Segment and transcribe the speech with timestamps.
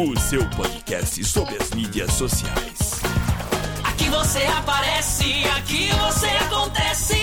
[0.00, 3.00] o seu podcast sobre as mídias sociais.
[3.82, 5.24] Aqui você aparece,
[5.56, 7.16] aqui você acontece.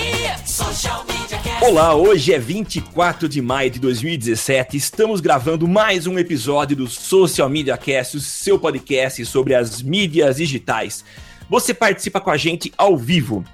[0.46, 1.64] Social Media Cast.
[1.64, 4.76] Olá, hoje é 24 de maio de 2017.
[4.76, 10.36] Estamos gravando mais um episódio do Social Media Cast, o seu podcast sobre as mídias
[10.36, 11.06] digitais.
[11.50, 13.46] Você participa com a gente ao vivo.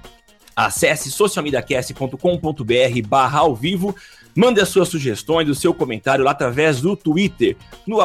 [0.56, 3.94] Acesse socialmediacast.com.br barra ao vivo.
[4.34, 7.98] Mande as suas sugestões, o seu comentário lá através do Twitter, no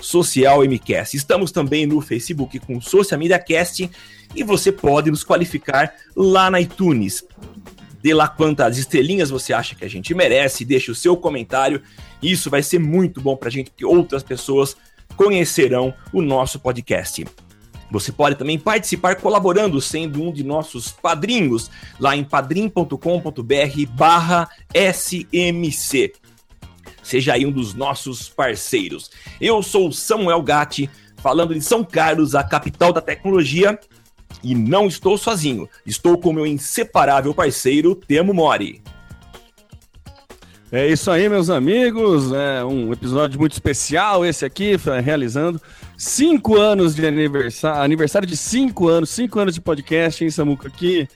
[0.00, 1.16] socialmcast.
[1.16, 3.88] Estamos também no Facebook com Social Media Cast
[4.34, 7.24] e você pode nos qualificar lá na iTunes.
[8.02, 11.80] Dê lá quantas estrelinhas você acha que a gente merece, deixe o seu comentário.
[12.20, 14.76] Isso vai ser muito bom pra gente, porque outras pessoas
[15.16, 17.24] conhecerão o nosso podcast.
[17.92, 22.96] Você pode também participar colaborando, sendo um de nossos padrinhos, lá em padrim.com.br
[23.90, 26.14] barra SMC.
[27.02, 29.10] Seja aí um dos nossos parceiros.
[29.38, 33.78] Eu sou o Samuel Gatti, falando de São Carlos, a capital da tecnologia,
[34.42, 35.68] e não estou sozinho.
[35.84, 38.82] Estou com meu inseparável parceiro, Temo Mori.
[40.70, 42.32] É isso aí, meus amigos.
[42.32, 45.60] É um episódio muito especial esse aqui, realizando
[45.96, 50.70] cinco anos de aniversário, aniversário de cinco anos, cinco anos de podcast, hein, Samuca?
[50.70, 51.08] Que,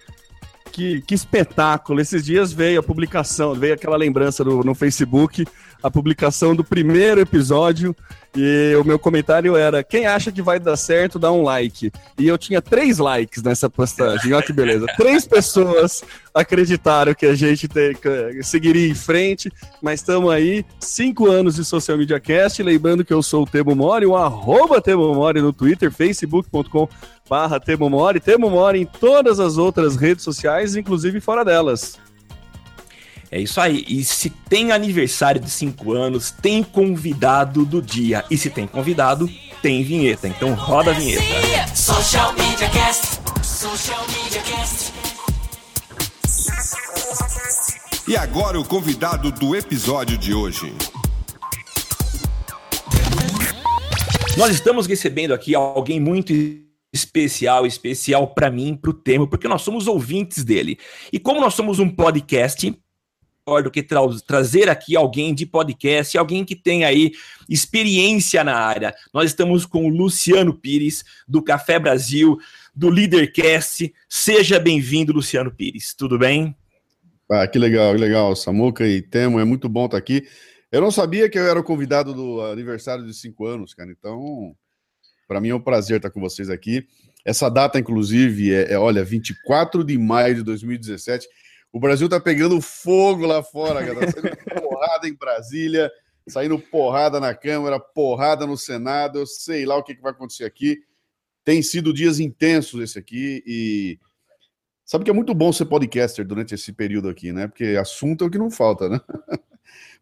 [0.72, 2.00] que, que espetáculo!
[2.00, 5.46] Esses dias veio a publicação, veio aquela lembrança no Facebook,
[5.86, 7.94] a publicação do primeiro episódio.
[8.36, 11.90] E o meu comentário era: quem acha que vai dar certo, dá um like.
[12.18, 14.32] E eu tinha três likes nessa postagem.
[14.32, 14.84] Olha que beleza.
[14.96, 16.02] três pessoas
[16.34, 17.96] acreditaram que a gente tem,
[18.42, 22.62] seguiria em frente, mas estamos aí, cinco anos de Social Media Cast.
[22.62, 26.88] Lembrando que eu sou o Temo Mori, o arroba Temo Mori no Twitter, facebook.com
[27.30, 31.98] barra Temo Mori, Temo Mori em todas as outras redes sociais, inclusive fora delas.
[33.30, 33.84] É isso aí.
[33.88, 38.24] E se tem aniversário de 5 anos, tem convidado do dia.
[38.30, 39.28] E se tem convidado,
[39.60, 40.28] tem vinheta.
[40.28, 41.24] Então roda a vinheta.
[41.74, 43.20] Social Media Cast.
[43.42, 44.92] Social Media Cast.
[48.08, 50.72] E agora o convidado do episódio de hoje.
[54.36, 56.32] Nós estamos recebendo aqui alguém muito
[56.94, 60.78] especial, especial para mim, para o Temo, porque nós somos ouvintes dele.
[61.12, 62.72] E como nós somos um podcast,
[63.62, 67.12] do que tra trazer aqui alguém de podcast, alguém que tem aí
[67.48, 68.92] experiência na área.
[69.14, 72.38] Nós estamos com o Luciano Pires, do Café Brasil,
[72.74, 73.94] do Leadercast.
[74.08, 75.94] Seja bem-vindo, Luciano Pires.
[75.94, 76.56] Tudo bem?
[77.30, 78.34] Ah, que legal, que legal.
[78.34, 80.26] Samuca e Temo, é muito bom estar aqui.
[80.72, 83.92] Eu não sabia que eu era o convidado do aniversário de cinco anos, cara.
[83.92, 84.56] Então,
[85.28, 86.84] para mim é um prazer estar com vocês aqui.
[87.24, 91.28] Essa data, inclusive, é, é olha, 24 de maio de 2017.
[91.72, 94.06] O Brasil tá pegando fogo lá fora, cara.
[94.06, 95.92] Tá saindo porrada em Brasília,
[96.28, 99.18] saindo porrada na Câmara, porrada no Senado.
[99.18, 100.78] Eu sei lá o que, que vai acontecer aqui.
[101.44, 103.98] Tem sido dias intensos esse aqui e
[104.84, 107.46] sabe que é muito bom ser podcaster durante esse período aqui, né?
[107.46, 109.00] Porque assunto é o que não falta, né?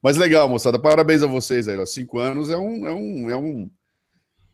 [0.01, 0.79] Mas legal, moçada.
[0.79, 1.87] Parabéns a vocês aí.
[1.87, 3.71] Cinco anos é um, é um, é um,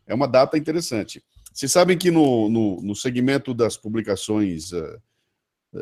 [0.07, 1.23] é uma data interessante.
[1.53, 5.01] Vocês sabem que no, no, no segmento das publicações uh,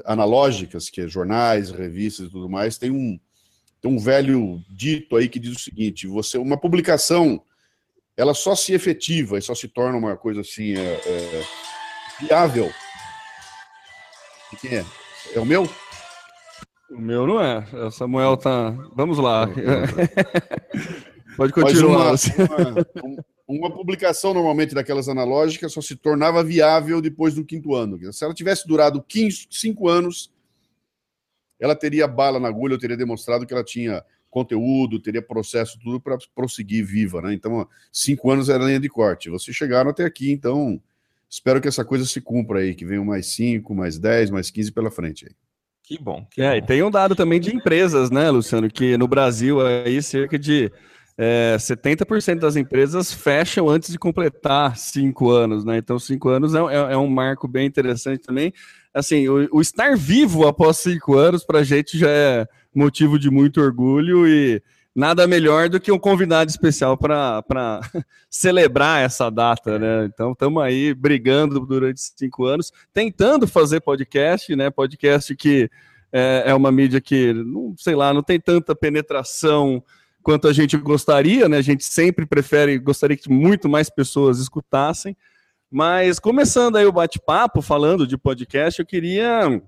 [0.05, 3.19] analógicas, que é jornais, revistas e tudo mais, tem um,
[3.81, 7.41] tem um velho dito aí que diz o seguinte: você uma publicação
[8.19, 11.43] ela só se efetiva e só se torna uma coisa assim é, é,
[12.19, 12.69] viável.
[14.51, 14.85] De quem é?
[15.33, 15.69] É o meu?
[16.91, 17.65] O meu não é.
[17.85, 18.71] O Samuel tá.
[18.93, 19.47] Vamos lá.
[21.37, 22.15] Pode continuar.
[22.15, 28.13] Uma, uma, uma publicação normalmente daquelas analógicas só se tornava viável depois do quinto ano.
[28.13, 30.31] Se ela tivesse durado 15, cinco anos,
[31.59, 35.99] ela teria bala na agulha, eu teria demonstrado que ela tinha conteúdo, teria processo, tudo
[35.99, 37.33] para prosseguir viva, né?
[37.33, 39.31] Então, cinco anos era linha de corte.
[39.31, 40.79] Vocês chegaram até aqui, então
[41.27, 44.71] espero que essa coisa se cumpra aí, que venham mais cinco, mais dez, mais quinze
[44.71, 45.31] pela frente aí.
[45.81, 46.23] Que bom.
[46.29, 46.57] Que é, bom.
[46.57, 50.71] e tem um dado também de empresas, né, Luciano, que no Brasil aí cerca de
[51.21, 55.77] é, 70% das empresas fecham antes de completar cinco anos, né?
[55.77, 58.53] Então, cinco anos é, é, é um marco bem interessante também.
[58.93, 63.29] Assim, o, o estar vivo após cinco anos, para a gente já é motivo de
[63.29, 64.63] muito orgulho e
[64.95, 67.43] nada melhor do que um convidado especial para
[68.31, 70.05] celebrar essa data, né?
[70.05, 74.69] Então, estamos aí brigando durante cinco anos, tentando fazer podcast, né?
[74.69, 75.69] Podcast que
[76.13, 79.83] é, é, uma mídia que, não sei lá, não tem tanta penetração
[80.23, 81.57] quanto a gente gostaria, né?
[81.57, 85.15] A gente sempre prefere, gostaria que muito mais pessoas escutassem.
[85.71, 89.61] Mas começando aí o bate-papo, falando de podcast, eu queria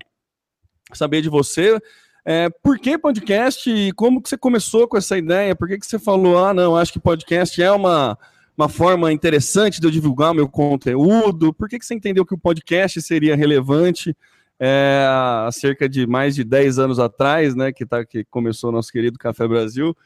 [0.92, 1.78] saber de você
[2.24, 5.56] é, por que podcast e como que você começou com essa ideia?
[5.56, 8.16] Por que, que você falou, ah, não, acho que podcast é uma,
[8.56, 11.52] uma forma interessante de eu divulgar meu conteúdo?
[11.52, 14.16] Por que, que você entendeu que o podcast seria relevante
[14.60, 18.72] é, há cerca de mais de 10 anos atrás, né, que, tá, que começou o
[18.72, 19.96] nosso querido Café Brasil?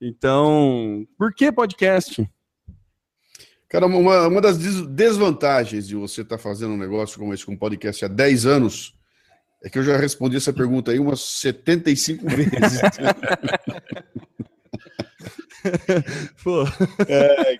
[0.00, 2.30] Então, por que podcast?
[3.68, 7.52] Cara, uma, uma das desvantagens de você estar tá fazendo um negócio como esse, com
[7.52, 8.94] um podcast há 10 anos,
[9.62, 12.50] é que eu já respondi essa pergunta aí umas 75 vezes.
[16.44, 16.62] Pô.
[17.08, 17.58] É,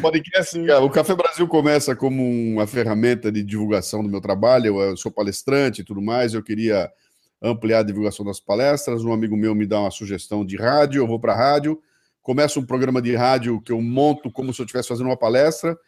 [0.00, 4.80] podcast, cara, o Café Brasil começa como uma ferramenta de divulgação do meu trabalho.
[4.80, 6.34] Eu sou palestrante e tudo mais.
[6.34, 6.90] Eu queria
[7.42, 9.04] ampliar a divulgação das palestras.
[9.04, 11.80] Um amigo meu me dá uma sugestão de rádio, eu vou para a rádio.
[12.22, 15.78] Começa um programa de rádio que eu monto como se eu estivesse fazendo uma palestra.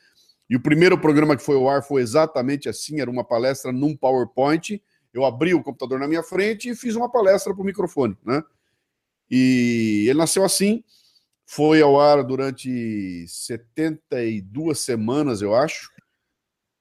[0.48, 3.96] E o primeiro programa que foi ao ar foi exatamente assim: era uma palestra num
[3.96, 4.82] PowerPoint.
[5.12, 8.42] Eu abri o computador na minha frente e fiz uma palestra para o microfone, né?
[9.30, 10.82] E ele nasceu assim,
[11.44, 15.90] foi ao ar durante 72 semanas, eu acho,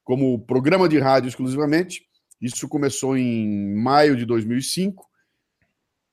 [0.03, 2.06] como programa de rádio exclusivamente.
[2.41, 5.07] Isso começou em maio de 2005.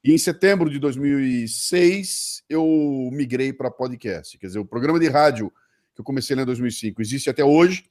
[0.03, 4.37] E em setembro de 2006, eu migrei para podcast.
[4.39, 5.53] Quer dizer, o programa de rádio
[5.95, 7.85] que eu comecei em 2005 existe até hoje.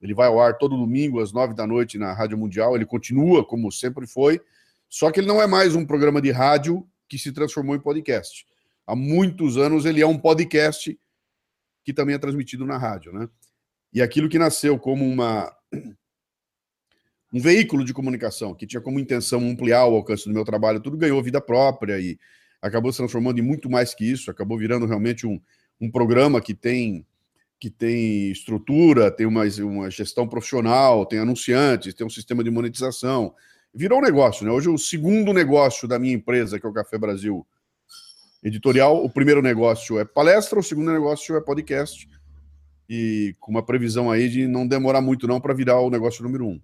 [0.00, 2.74] Ele vai ao ar todo domingo, às nove da noite, na Rádio Mundial.
[2.74, 4.40] Ele continua como sempre foi.
[4.88, 8.46] Só que ele não é mais um programa de rádio que se transformou em podcast.
[8.86, 10.98] Há muitos anos ele é um podcast
[11.82, 13.28] que também é transmitido na rádio, né?
[13.92, 15.54] E aquilo que nasceu como uma
[17.34, 20.96] um veículo de comunicação que tinha como intenção ampliar o alcance do meu trabalho, tudo
[20.96, 22.16] ganhou vida própria e
[22.62, 25.40] acabou se transformando em muito mais que isso, acabou virando realmente um,
[25.80, 27.04] um programa que tem
[27.58, 33.34] que tem estrutura, tem uma, uma gestão profissional, tem anunciantes, tem um sistema de monetização.
[33.72, 34.52] Virou um negócio, né?
[34.52, 37.46] Hoje o segundo negócio da minha empresa, que é o Café Brasil
[38.42, 42.06] Editorial, o primeiro negócio é palestra, o segundo negócio é podcast.
[42.88, 46.46] E com uma previsão aí de não demorar muito não para virar o negócio número
[46.46, 46.60] um.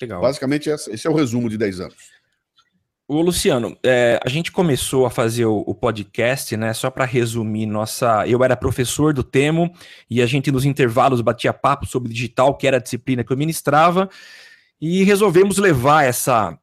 [0.00, 0.20] Legal.
[0.20, 2.16] Basicamente, esse é o resumo de 10 anos.
[3.08, 6.72] O Luciano, é, a gente começou a fazer o, o podcast, né?
[6.74, 9.72] Só para resumir, nossa, eu era professor do Temo
[10.10, 13.36] e a gente nos intervalos batia papo sobre digital, que era a disciplina que eu
[13.36, 14.10] ministrava,
[14.80, 16.58] e resolvemos levar essa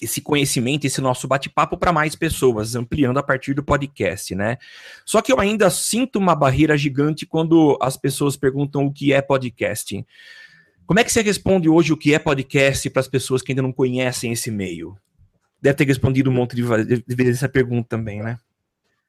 [0.00, 4.58] esse conhecimento, esse nosso bate-papo para mais pessoas, ampliando a partir do podcast, né?
[5.06, 9.22] Só que eu ainda sinto uma barreira gigante quando as pessoas perguntam o que é
[9.22, 10.04] podcast.
[10.86, 13.62] Como é que você responde hoje o que é podcast para as pessoas que ainda
[13.62, 14.96] não conhecem esse meio?
[15.60, 18.38] Deve ter respondido um monte de vezes essa pergunta também, né?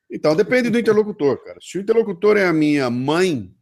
[0.10, 1.60] Então, depende do interlocutor, cara.
[1.62, 3.54] Se o interlocutor é a minha mãe,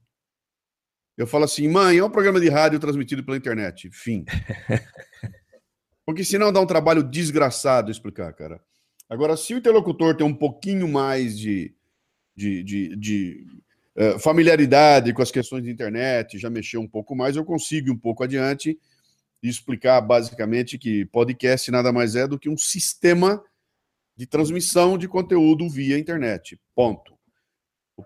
[1.17, 3.89] eu falo assim, mãe, é um programa de rádio transmitido pela internet.
[3.91, 4.23] Fim.
[6.06, 8.62] Porque senão dá um trabalho desgraçado explicar, cara.
[9.09, 11.75] Agora, se o interlocutor tem um pouquinho mais de,
[12.35, 13.45] de, de, de
[13.95, 17.98] eh, familiaridade com as questões de internet, já mexeu um pouco mais, eu consigo um
[17.98, 18.77] pouco adiante
[19.41, 23.43] explicar basicamente que podcast nada mais é do que um sistema
[24.17, 26.60] de transmissão de conteúdo via internet.
[26.74, 27.15] Ponto.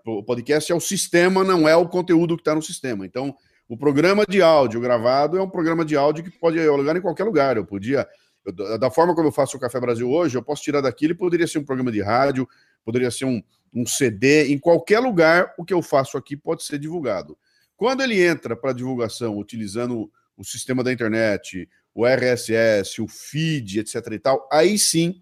[0.04, 3.04] O podcast é o sistema, não é o conteúdo que está no sistema.
[3.04, 3.34] Então,
[3.68, 7.24] o programa de áudio gravado é um programa de áudio que pode alugar em qualquer
[7.24, 7.56] lugar.
[7.56, 8.06] Eu podia,
[8.44, 11.16] eu, da forma como eu faço o Café Brasil hoje, eu posso tirar daquilo e
[11.16, 12.48] poderia ser um programa de rádio,
[12.84, 13.42] poderia ser um,
[13.72, 17.36] um CD, em qualquer lugar, o que eu faço aqui pode ser divulgado.
[17.76, 24.06] Quando ele entra para divulgação utilizando o sistema da internet, o RSS, o feed, etc
[24.12, 25.20] e tal, aí sim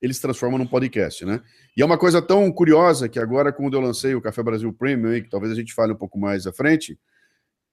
[0.00, 1.42] eles transformam num podcast, né?
[1.76, 5.22] E é uma coisa tão curiosa que agora, quando eu lancei o Café Brasil Premium,
[5.22, 6.98] que talvez a gente fale um pouco mais à frente,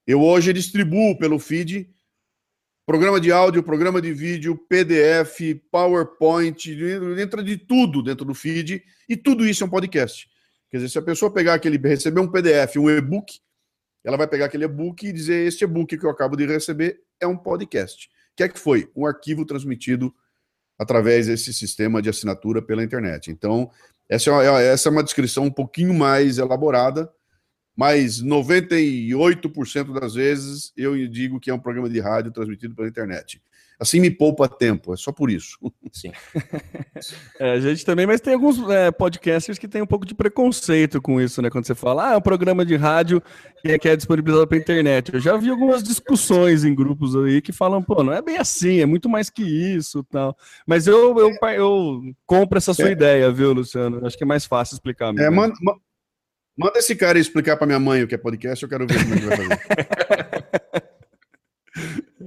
[0.07, 1.89] eu hoje distribuo pelo feed
[2.85, 6.69] programa de áudio, programa de vídeo, PDF, PowerPoint,
[7.19, 10.29] entra de tudo dentro do feed e tudo isso é um podcast.
[10.69, 13.39] Quer dizer, se a pessoa pegar aquele, receber um PDF, um e-book,
[14.03, 17.25] ela vai pegar aquele e-book e dizer: Este e-book que eu acabo de receber é
[17.25, 18.07] um podcast.
[18.07, 18.89] O que é que foi?
[18.95, 20.13] Um arquivo transmitido
[20.77, 23.31] através desse sistema de assinatura pela internet.
[23.31, 23.71] Então,
[24.07, 27.09] essa é uma, essa é uma descrição um pouquinho mais elaborada
[27.75, 33.41] mas 98% das vezes eu digo que é um programa de rádio transmitido pela internet.
[33.77, 35.57] Assim me poupa tempo, é só por isso.
[35.91, 36.11] Sim.
[37.37, 41.01] É, a gente também, mas tem alguns é, podcasters que tem um pouco de preconceito
[41.01, 41.49] com isso, né?
[41.49, 43.21] Quando você fala, ah, é um programa de rádio
[43.61, 45.13] que é, que é disponibilizado pela internet.
[45.13, 48.79] Eu já vi algumas discussões em grupos aí que falam, pô, não é bem assim,
[48.79, 50.37] é muito mais que isso tal.
[50.65, 52.91] Mas eu, eu, eu compro essa sua É.
[52.93, 54.05] ideia, viu, Luciano?
[54.07, 55.09] Acho que é mais fácil explicar.
[55.09, 55.35] É, mesmo.
[55.35, 55.75] manda, ma-
[56.57, 59.15] manda esse cara explicar para minha mãe o que é podcast, eu quero ver como
[59.15, 60.85] ele vai fazer.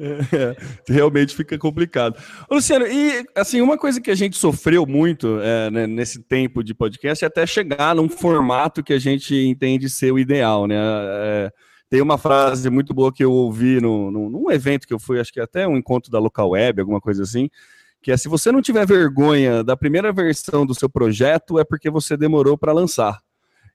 [0.01, 0.57] É,
[0.89, 2.17] realmente fica complicado.
[2.49, 6.63] Ô, Luciano, e assim, uma coisa que a gente sofreu muito é, né, nesse tempo
[6.63, 10.77] de podcast é até chegar num formato que a gente entende ser o ideal, né?
[10.79, 11.53] É,
[11.91, 15.19] tem uma frase muito boa que eu ouvi no, no- num evento que eu fui,
[15.19, 17.49] acho que até um encontro da Local Web, alguma coisa assim,
[18.03, 21.91] que é se você não tiver vergonha da primeira versão do seu projeto, é porque
[21.91, 23.19] você demorou para lançar.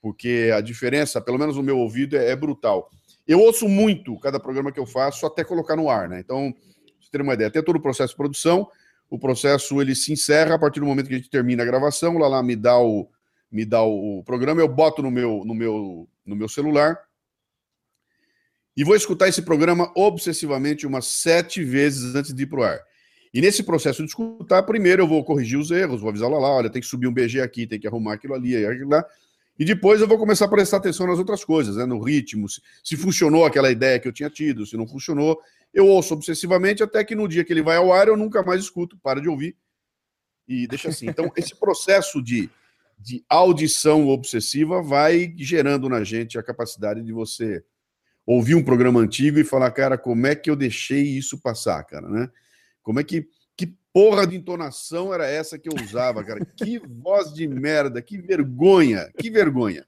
[0.00, 2.88] Porque a diferença, pelo menos no meu ouvido, é, é brutal.
[3.26, 6.20] Eu ouço muito cada programa que eu faço até colocar no ar, né?
[6.20, 6.54] Então,
[7.00, 8.68] você ter uma ideia, até todo o processo de produção,
[9.10, 12.18] o processo ele se encerra a partir do momento que a gente termina a gravação,
[12.18, 13.08] lá lá me dá o
[13.50, 16.98] me dá o programa, eu boto no meu no meu no meu celular
[18.76, 22.80] e vou escutar esse programa obsessivamente umas sete vezes antes de ir pro ar.
[23.36, 26.48] E nesse processo de escutar, primeiro eu vou corrigir os erros, vou avisar lá, lá,
[26.48, 29.04] olha, tem que subir um BG aqui, tem que arrumar aquilo ali, aquilo lá.
[29.58, 31.84] E depois eu vou começar a prestar atenção nas outras coisas, né?
[31.84, 35.38] no ritmo, se, se funcionou aquela ideia que eu tinha tido, se não funcionou.
[35.74, 38.62] Eu ouço obsessivamente até que no dia que ele vai ao ar eu nunca mais
[38.62, 39.54] escuto, para de ouvir
[40.48, 41.06] e deixa assim.
[41.06, 42.48] Então, esse processo de,
[42.98, 47.62] de audição obsessiva vai gerando na gente a capacidade de você
[48.24, 52.08] ouvir um programa antigo e falar, cara, como é que eu deixei isso passar, cara,
[52.08, 52.30] né?
[52.86, 53.26] Como é que.
[53.56, 56.44] Que porra de entonação era essa que eu usava, cara?
[56.44, 59.84] Que voz de merda, que vergonha, que vergonha.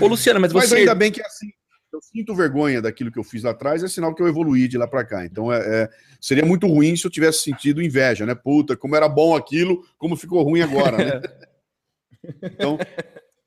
[0.00, 0.76] Ô, Luciano, mas Mas você.
[0.76, 1.48] ainda bem que é assim.
[1.90, 4.76] Eu sinto vergonha daquilo que eu fiz lá atrás, é sinal que eu evoluí de
[4.78, 5.24] lá para cá.
[5.24, 5.88] Então é, é-
[6.20, 8.34] seria muito ruim se eu tivesse sentido inveja, né?
[8.34, 11.20] Puta, como era bom aquilo, como ficou ruim agora, né?
[12.42, 12.76] Então,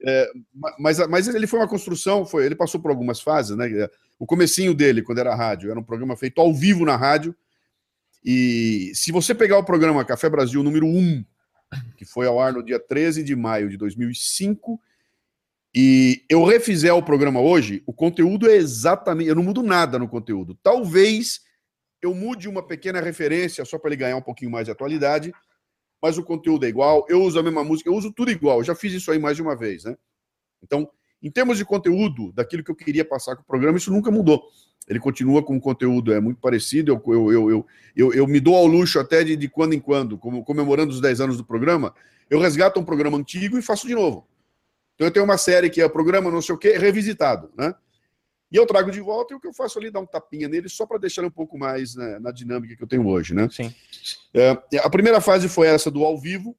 [0.04, 3.68] é, ma- mas, mas ele foi uma construção, foi, ele passou por algumas fases, né?
[4.18, 7.36] O comecinho dele, quando era rádio, era um programa feito ao vivo na rádio.
[8.24, 11.26] E se você pegar o programa Café Brasil número 1,
[11.98, 14.80] que foi ao ar no dia 13 de maio de 2005,
[15.74, 19.30] e eu refizer o programa hoje, o conteúdo é exatamente.
[19.30, 20.58] Eu não mudo nada no conteúdo.
[20.62, 21.42] Talvez
[22.02, 25.34] eu mude uma pequena referência só para ele ganhar um pouquinho mais de atualidade,
[26.02, 27.06] mas o conteúdo é igual.
[27.08, 28.60] Eu uso a mesma música, eu uso tudo igual.
[28.60, 29.96] Eu já fiz isso aí mais de uma vez, né?
[30.62, 30.90] Então,
[31.22, 34.44] em termos de conteúdo, daquilo que eu queria passar com o programa, isso nunca mudou.
[34.88, 36.92] Ele continua com um conteúdo é muito parecido.
[36.92, 39.80] Eu, eu, eu, eu, eu, eu me dou ao luxo até de, de quando em
[39.80, 41.94] quando, como, comemorando os 10 anos do programa,
[42.30, 44.28] eu resgato um programa antigo e faço de novo.
[44.96, 47.74] Então eu tenho uma série que é programa não sei o quê, revisitado, né?
[48.52, 50.68] E eu trago de volta e o que eu faço ali dar um tapinha nele
[50.68, 53.48] só para deixar um pouco mais né, na dinâmica que eu tenho hoje, né?
[53.50, 53.74] Sim.
[54.34, 54.50] É,
[54.80, 56.56] a primeira fase foi essa do ao vivo.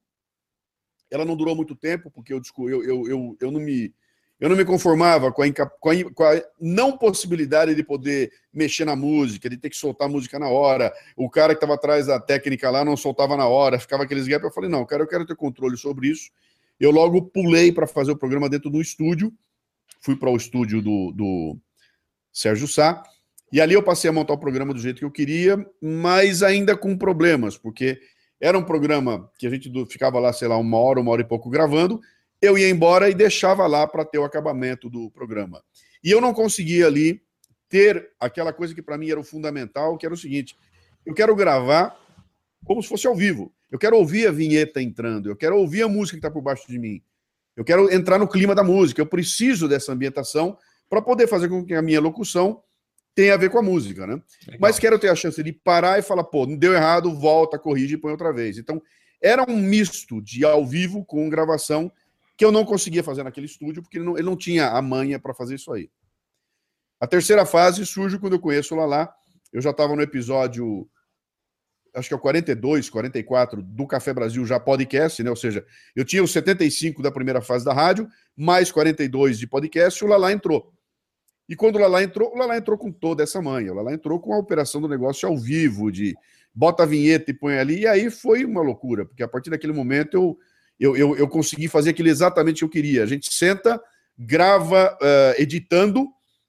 [1.11, 3.95] Ela não durou muito tempo, porque eu, eu, eu, eu, eu, não, me,
[4.43, 8.85] eu não me conformava com a, com, a, com a não possibilidade de poder mexer
[8.85, 10.93] na música, de ter que soltar a música na hora.
[11.17, 14.45] O cara que estava atrás da técnica lá não soltava na hora, ficava aqueles gaps.
[14.45, 16.29] Eu falei, não, cara, eu quero ter controle sobre isso.
[16.81, 19.33] Eu logo pulei para fazer o programa dentro do estúdio.
[20.01, 21.57] Fui para o estúdio do, do
[22.33, 23.01] Sérgio Sá.
[23.53, 26.77] E ali eu passei a montar o programa do jeito que eu queria, mas ainda
[26.77, 28.01] com problemas, porque
[28.41, 31.29] era um programa que a gente ficava lá, sei lá, uma hora, uma hora e
[31.29, 32.01] pouco gravando.
[32.43, 35.63] Eu ia embora e deixava lá para ter o acabamento do programa.
[36.03, 37.23] E eu não conseguia ali
[37.69, 40.57] ter aquela coisa que para mim era o fundamental, que era o seguinte:
[41.07, 41.97] eu quero gravar
[42.65, 43.55] como se fosse ao vivo.
[43.71, 46.67] Eu quero ouvir a vinheta entrando, eu quero ouvir a música que está por baixo
[46.69, 47.01] de mim.
[47.57, 50.59] Eu quero entrar no clima da música, eu preciso dessa ambientação
[50.91, 52.63] para poder fazer com que a minha locução
[53.15, 54.21] tem a ver com a música, né?
[54.47, 54.59] Legal.
[54.61, 57.95] Mas quero ter a chance de parar e falar, pô, não deu errado, volta, corrige
[57.95, 58.59] e põe outra vez.
[58.59, 58.83] Então,
[59.21, 61.93] era um misto de ao vivo com gravação
[62.43, 65.17] que eu não conseguia fazer naquele estúdio, porque ele não, ele não tinha a manha
[65.17, 65.89] para fazer isso aí.
[66.99, 69.15] A terceira fase surge quando eu conheço o Lala.
[69.53, 70.91] Eu já estava no episódio,
[71.95, 75.31] acho que é o 42, 44 do Café Brasil, já podcast, né?
[75.31, 80.03] Ou seja, eu tinha os 75 da primeira fase da rádio, mais 42 de podcast,
[80.03, 80.73] e o Lala entrou.
[81.49, 83.71] E quando o Lala entrou, o Lala entrou com toda essa manha.
[83.71, 86.17] O Lala entrou com a operação do negócio ao vivo, de
[86.53, 89.73] bota a vinheta e põe ali, e aí foi uma loucura, porque a partir daquele
[89.73, 90.39] momento eu,
[90.83, 93.05] eu, eu, eu consegui fazer aquilo exatamente que eu queria.
[93.05, 93.81] A gente senta,
[94.19, 96.09] grava uh, editando,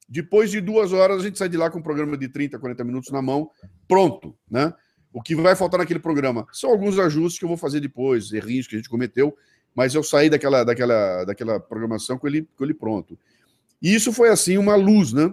[0.09, 2.83] depois de duas horas a gente sai de lá com um programa de 30, 40
[2.83, 3.51] minutos na mão,
[3.87, 4.73] pronto, né?
[5.13, 8.65] O que vai faltar naquele programa são alguns ajustes que eu vou fazer depois, errinhos
[8.65, 9.37] que a gente cometeu,
[9.75, 13.17] mas eu saí daquela, daquela, daquela programação com ele, com ele pronto.
[13.79, 15.31] E isso foi assim uma luz, né?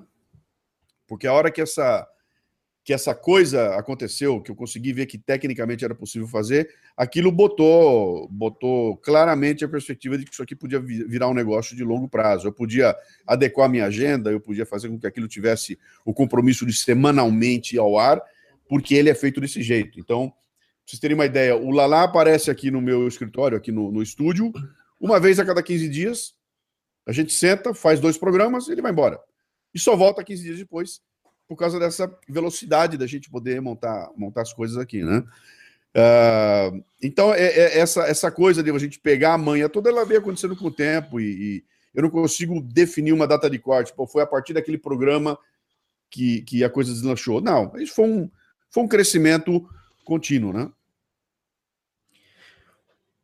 [1.09, 2.07] Porque a hora que essa
[2.83, 8.27] que essa coisa aconteceu, que eu consegui ver que tecnicamente era possível fazer, aquilo botou
[8.29, 12.49] botou claramente a perspectiva de que isso aqui podia virar um negócio de longo prazo.
[12.49, 12.97] Eu podia
[13.27, 17.99] adequar minha agenda, eu podia fazer com que aquilo tivesse o compromisso de semanalmente ao
[17.99, 18.21] ar,
[18.69, 20.01] porque ele é feito desse jeito.
[20.01, 20.39] Então, pra
[20.87, 24.53] vocês terem uma ideia, o Lala aparece aqui no meu escritório, aqui no, no estúdio,
[24.99, 26.35] uma vez a cada 15 dias,
[27.07, 29.21] a gente senta, faz dois programas ele vai embora.
[29.75, 31.01] E só volta 15 dias depois,
[31.51, 35.25] por causa dessa velocidade da gente poder montar, montar as coisas aqui, né?
[35.93, 40.05] Uh, então, é, é, essa, essa coisa de a gente pegar a manha toda, ela
[40.05, 43.93] veio acontecendo com o tempo e, e eu não consigo definir uma data de corte.
[43.93, 45.37] Pô, foi a partir daquele programa
[46.09, 47.41] que, que a coisa deslanchou.
[47.41, 48.31] Não, isso foi um,
[48.71, 49.69] foi um crescimento
[50.05, 50.71] contínuo, né?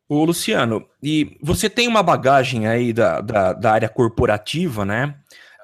[0.09, 5.17] Ô, Luciano, e você tem uma bagagem aí da, da, da área corporativa, né?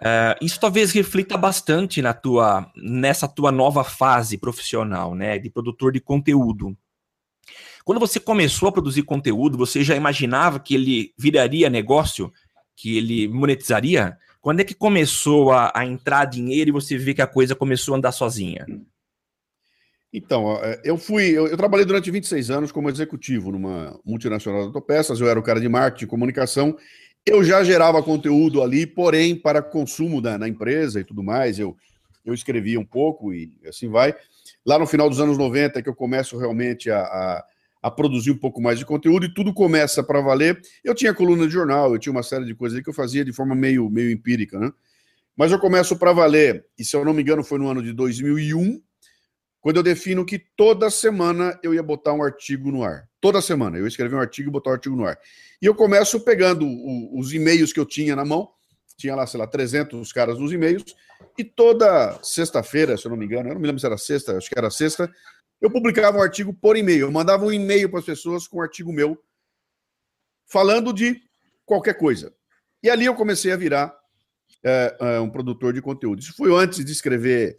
[0.02, 5.92] Uh, isso talvez reflita bastante na tua, nessa tua nova fase profissional, né, de produtor
[5.92, 6.76] de conteúdo.
[7.84, 12.32] Quando você começou a produzir conteúdo, você já imaginava que ele viraria negócio,
[12.74, 14.18] que ele monetizaria?
[14.40, 17.94] Quando é que começou a, a entrar dinheiro e você vê que a coisa começou
[17.94, 18.66] a andar sozinha?
[20.12, 25.20] Então, eu fui, eu, eu, trabalhei durante 26 anos como executivo numa multinacional de autopeças,
[25.20, 26.76] eu era o cara de marketing comunicação,
[27.24, 31.76] eu já gerava conteúdo ali, porém, para consumo da, na empresa e tudo mais, eu,
[32.24, 34.14] eu escrevia um pouco e assim vai.
[34.64, 37.44] Lá no final dos anos 90 é que eu começo realmente a, a,
[37.82, 40.60] a produzir um pouco mais de conteúdo e tudo começa para valer.
[40.84, 43.32] Eu tinha coluna de jornal, eu tinha uma série de coisas que eu fazia de
[43.32, 44.72] forma meio, meio empírica, né?
[45.36, 47.92] Mas eu começo para valer, e se eu não me engano foi no ano de
[47.92, 48.82] 2001,
[49.60, 53.08] quando eu defino que toda semana eu ia botar um artigo no ar.
[53.22, 55.16] Toda semana eu escrevi um artigo e botar um artigo no ar.
[55.62, 58.50] E eu começo pegando o, os e-mails que eu tinha na mão,
[58.96, 60.84] tinha lá, sei lá, 300 caras nos e-mails,
[61.38, 64.36] e toda sexta-feira, se eu não me engano, eu não me lembro se era sexta,
[64.36, 65.08] acho que era sexta,
[65.60, 67.06] eu publicava um artigo por e-mail.
[67.06, 69.16] Eu mandava um e-mail para as pessoas com um artigo meu,
[70.44, 71.22] falando de
[71.64, 72.34] qualquer coisa.
[72.82, 73.96] E ali eu comecei a virar
[74.64, 76.18] é, é, um produtor de conteúdo.
[76.18, 77.56] Isso foi antes de escrever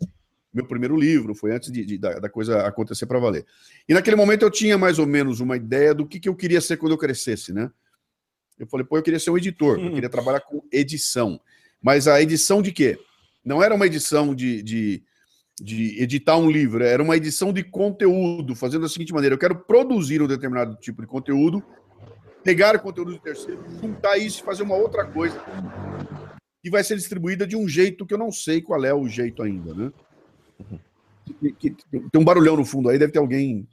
[0.54, 3.46] meu primeiro livro, foi antes de, de da, da, coisa acontecer para valer.
[3.90, 6.62] E naquele momento eu tinha mais ou menos uma ideia do que, que eu queria
[6.62, 7.72] ser quando eu crescesse, né?
[8.60, 11.42] Eu falei, pô, eu queria ser um editor, eu queria trabalhar com edição.
[11.82, 12.98] Mas a edição de quê?
[13.44, 15.04] Não era uma edição de, de,
[15.60, 19.56] de editar um livro, era uma edição de conteúdo, fazendo da seguinte maneira: eu quero
[19.56, 21.64] produzir um determinado tipo de conteúdo,
[22.44, 25.36] pegar o conteúdo do terceiro, juntar isso e fazer uma outra coisa.
[26.64, 29.44] E vai ser distribuída de um jeito que eu não sei qual é o jeito
[29.44, 29.92] ainda, né?
[32.12, 33.68] Tem um barulhão no fundo aí, deve ter alguém.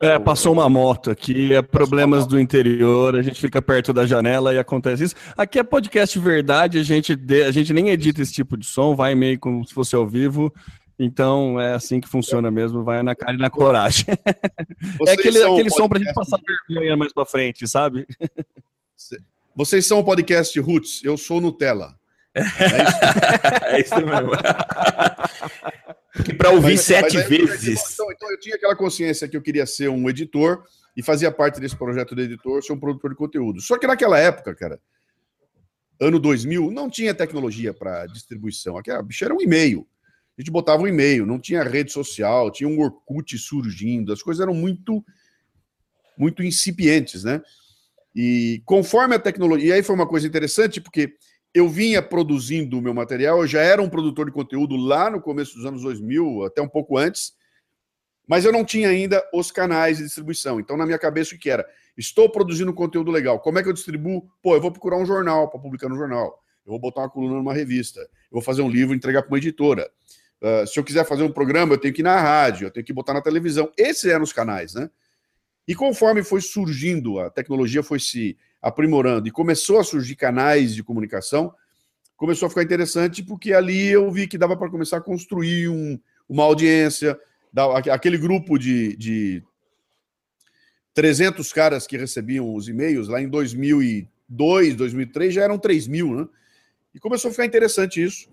[0.00, 4.52] É, passou uma moto aqui, é problemas do interior, a gente fica perto da janela
[4.52, 5.14] e acontece isso.
[5.36, 9.14] Aqui é podcast verdade, a gente, a gente nem edita esse tipo de som, vai
[9.14, 10.52] meio como se fosse ao vivo.
[10.98, 14.06] Então é assim que funciona mesmo, vai na cara e na coragem.
[15.06, 18.06] é aquele, aquele som pra gente passar vergonha mais pra frente, sabe?
[19.54, 21.94] Vocês são o podcast Roots, eu sou Nutella.
[22.34, 22.56] É isso,
[23.64, 24.32] é isso mesmo.
[26.14, 27.92] Porque para ouvir mas, sete mas vezes.
[27.92, 30.64] Então, então, eu tinha aquela consciência que eu queria ser um editor
[30.96, 33.60] e fazia parte desse projeto de editor, ser um produtor de conteúdo.
[33.60, 34.80] Só que naquela época, cara,
[36.00, 38.76] ano 2000, não tinha tecnologia para distribuição.
[38.76, 39.86] Aquela bicho era um e-mail.
[40.38, 44.40] A gente botava um e-mail, não tinha rede social, tinha um Orkut surgindo, as coisas
[44.40, 45.04] eram muito
[46.16, 47.42] muito incipientes, né?
[48.14, 51.16] E conforme a tecnologia, e aí foi uma coisa interessante, porque
[51.54, 55.20] eu vinha produzindo o meu material, eu já era um produtor de conteúdo lá no
[55.20, 57.32] começo dos anos 2000, até um pouco antes,
[58.26, 60.58] mas eu não tinha ainda os canais de distribuição.
[60.58, 61.64] Então, na minha cabeça, o que era?
[61.96, 63.38] Estou produzindo conteúdo legal.
[63.38, 64.28] Como é que eu distribuo?
[64.42, 66.42] Pô, eu vou procurar um jornal para publicar no jornal.
[66.66, 68.00] Eu vou botar uma coluna numa revista.
[68.00, 69.88] Eu vou fazer um livro e entregar para uma editora.
[70.42, 72.84] Uh, se eu quiser fazer um programa, eu tenho que ir na rádio, eu tenho
[72.84, 73.70] que botar na televisão.
[73.78, 74.90] Esses eram os canais, né?
[75.68, 80.82] E conforme foi surgindo, a tecnologia foi se aprimorando e começou a surgir canais de
[80.82, 81.54] comunicação,
[82.16, 86.00] começou a ficar interessante porque ali eu vi que dava para começar a construir um,
[86.26, 87.18] uma audiência,
[87.92, 89.42] aquele grupo de, de
[90.94, 96.26] 300 caras que recebiam os e-mails lá em 2002, 2003 já eram 3 mil, né?
[96.94, 98.32] E começou a ficar interessante isso.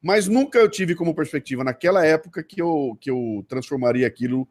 [0.00, 4.42] Mas nunca eu tive como perspectiva naquela época que eu, que eu transformaria aquilo.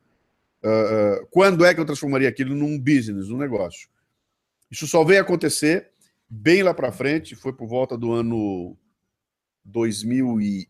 [0.62, 3.88] Uh, uh, quando é que eu transformaria aquilo num business, num negócio?
[4.70, 5.90] Isso só veio acontecer
[6.30, 8.78] bem lá para frente, foi por volta do ano
[9.64, 10.68] 2008,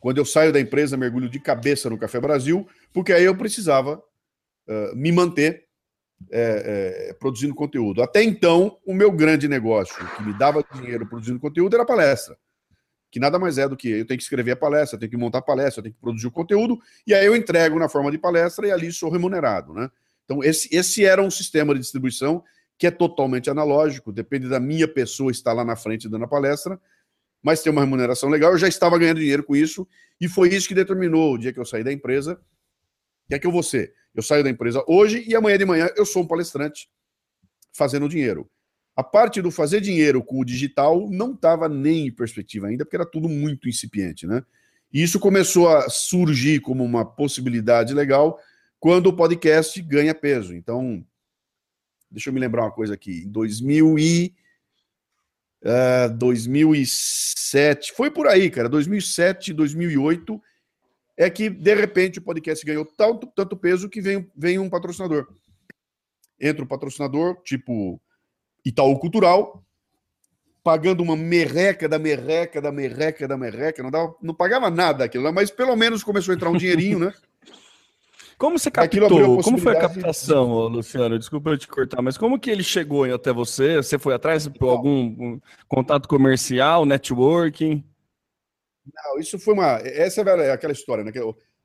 [0.00, 4.02] quando eu saio da empresa, mergulho de cabeça no Café Brasil, porque aí eu precisava
[4.66, 5.68] uh, me manter
[6.30, 8.02] é, é, produzindo conteúdo.
[8.02, 12.36] Até então, o meu grande negócio, que me dava dinheiro produzindo conteúdo, era palestra
[13.10, 15.16] que nada mais é do que eu tenho que escrever a palestra, eu tenho que
[15.16, 18.10] montar a palestra, eu tenho que produzir o conteúdo, e aí eu entrego na forma
[18.10, 19.90] de palestra e ali sou remunerado, né?
[20.30, 22.44] Então, esse, esse era um sistema de distribuição
[22.78, 26.80] que é totalmente analógico, depende da minha pessoa estar lá na frente dando a palestra,
[27.42, 29.88] mas tem uma remuneração legal, eu já estava ganhando dinheiro com isso,
[30.20, 32.40] e foi isso que determinou o dia que eu saí da empresa,
[33.28, 33.92] que é que eu vou ser.
[34.14, 36.88] Eu saio da empresa hoje e amanhã de manhã eu sou um palestrante
[37.72, 38.48] fazendo dinheiro.
[38.94, 42.96] A parte do fazer dinheiro com o digital não estava nem em perspectiva ainda, porque
[42.96, 44.44] era tudo muito incipiente, né?
[44.92, 48.38] E isso começou a surgir como uma possibilidade legal
[48.80, 50.54] quando o podcast ganha peso.
[50.54, 51.04] Então,
[52.10, 53.24] deixa eu me lembrar uma coisa aqui.
[53.24, 54.34] Em 2000 e,
[55.62, 60.42] uh, 2007, foi por aí, cara, 2007, 2008,
[61.16, 65.28] é que, de repente, o podcast ganhou tanto, tanto peso que vem, vem um patrocinador.
[66.40, 68.00] Entra um patrocinador, tipo
[68.64, 69.62] Itaú Cultural,
[70.64, 75.24] pagando uma merreca da merreca da merreca da merreca, não, dava, não pagava nada aquilo
[75.24, 77.12] lá, mas pelo menos começou a entrar um dinheirinho, né?
[78.40, 79.42] Como você captou?
[79.42, 81.18] Como foi a captação, Luciano?
[81.18, 83.76] Desculpa eu te cortar, mas como que ele chegou até você?
[83.76, 87.84] Você foi atrás por algum contato comercial, networking?
[88.94, 89.78] Não, isso foi uma.
[89.84, 91.12] Essa é aquela história, né?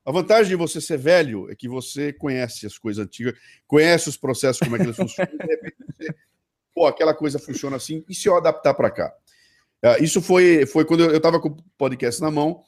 [0.05, 3.35] A vantagem de você ser velho é que você conhece as coisas antigas,
[3.65, 6.13] conhece os processos, como é que eles funcionam, de repente você
[6.73, 9.13] pô, aquela coisa funciona assim, e se eu adaptar para cá?
[9.81, 12.61] Uh, isso foi, foi quando eu estava com o podcast na mão,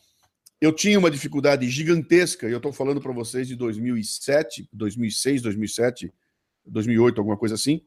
[0.59, 6.11] eu tinha uma dificuldade gigantesca, e eu estou falando para vocês de 2007, 2006, 2007,
[6.65, 7.81] 2008, alguma coisa assim,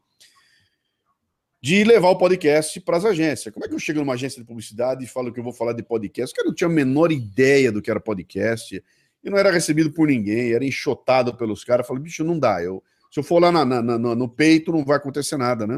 [1.61, 3.53] de levar o podcast para as agências.
[3.53, 5.73] Como é que eu chego numa agência de publicidade e falo que eu vou falar
[5.73, 6.33] de podcast?
[6.33, 8.83] Porque eu não tinha a menor ideia do que era podcast,
[9.23, 11.83] e não era recebido por ninguém, era enxotado pelos caras.
[11.83, 12.63] Eu falei, bicho, não dá.
[12.63, 12.81] Eu,
[13.11, 15.77] se eu for lá na, na, na, no peito, não vai acontecer nada, né?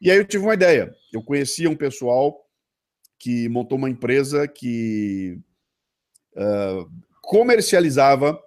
[0.00, 0.92] E aí eu tive uma ideia.
[1.12, 2.44] Eu conhecia um pessoal
[3.18, 5.38] que montou uma empresa que
[6.36, 8.38] uh, comercializava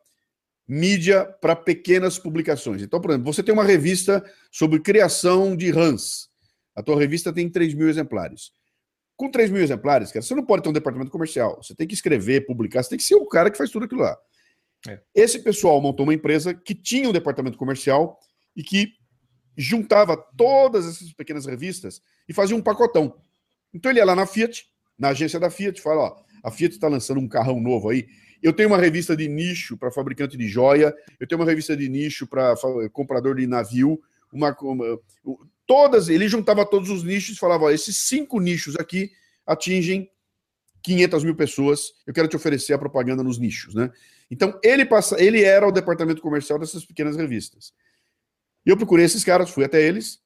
[0.67, 2.81] mídia para pequenas publicações.
[2.81, 6.29] Então, por exemplo, você tem uma revista sobre criação de rãs.
[6.75, 8.51] A tua revista tem 3 mil exemplares.
[9.17, 11.61] Com 3 mil exemplares, cara, você não pode ter um departamento comercial.
[11.61, 14.01] Você tem que escrever, publicar, você tem que ser o cara que faz tudo aquilo
[14.01, 14.17] lá.
[14.87, 15.01] É.
[15.13, 18.17] Esse pessoal montou uma empresa que tinha um departamento comercial
[18.55, 18.93] e que
[19.57, 23.19] juntava todas essas pequenas revistas e fazia um pacotão.
[23.73, 24.65] Então ele ia lá na Fiat,
[24.97, 28.07] na agência da Fiat, fala: ó, a Fiat está lançando um carrão novo aí.
[28.41, 31.89] Eu tenho uma revista de nicho para fabricante de joia, eu tenho uma revista de
[31.89, 32.55] nicho para
[32.91, 33.99] comprador de navio,
[34.31, 34.99] uma, uma,
[35.67, 39.11] todas, ele juntava todos os nichos e falava: ó, esses cinco nichos aqui
[39.45, 40.09] atingem
[40.81, 43.91] 500 mil pessoas, eu quero te oferecer a propaganda nos nichos, né?
[44.31, 47.73] Então ele passa, ele era o departamento comercial dessas pequenas revistas.
[48.65, 50.19] E eu procurei esses caras, fui até eles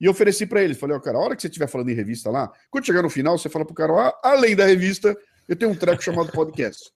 [0.00, 0.78] e ofereci para eles.
[0.78, 3.10] Falei, ó, cara, a hora que você estiver falando em revista lá, quando chegar no
[3.10, 5.16] final, você fala pro cara, ah, além da revista,
[5.48, 6.90] eu tenho um treco chamado podcast.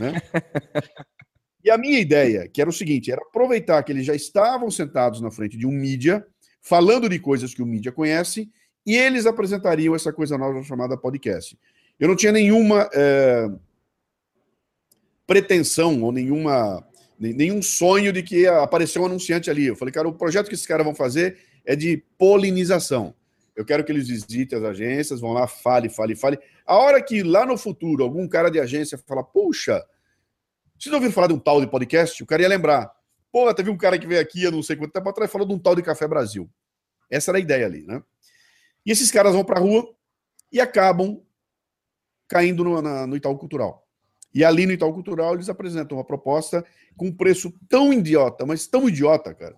[0.00, 0.20] né?
[1.64, 5.20] E a minha ideia, que era o seguinte, era aproveitar que eles já estavam sentados
[5.20, 6.24] na frente de um mídia,
[6.62, 8.48] falando de coisas que o mídia conhece,
[8.86, 11.58] e eles apresentariam essa coisa nova chamada podcast.
[11.98, 13.48] Eu não tinha nenhuma é,
[15.26, 16.86] pretensão ou nenhuma
[17.18, 19.66] nenhum sonho de que apareceu um anunciante ali.
[19.66, 23.14] Eu falei, cara, o projeto que esses caras vão fazer é de polinização.
[23.56, 26.38] Eu quero que eles visitem as agências, vão lá, fale, fale, fale.
[26.66, 29.82] A hora que lá no futuro algum cara de agência fala, puxa,
[30.78, 32.22] vocês ouviram falar de um tal de podcast?
[32.22, 32.94] O cara ia lembrar.
[33.32, 35.54] Pô, teve um cara que veio aqui, eu não sei quanto tempo atrás, falou de
[35.54, 36.50] um tal de Café Brasil.
[37.10, 38.02] Essa era a ideia ali, né?
[38.84, 39.90] E esses caras vão para a rua
[40.52, 41.22] e acabam
[42.28, 43.86] caindo no, na, no Itaú Cultural.
[44.34, 46.64] E ali no Itaú Cultural eles apresentam uma proposta
[46.96, 49.56] com um preço tão idiota, mas tão idiota, cara.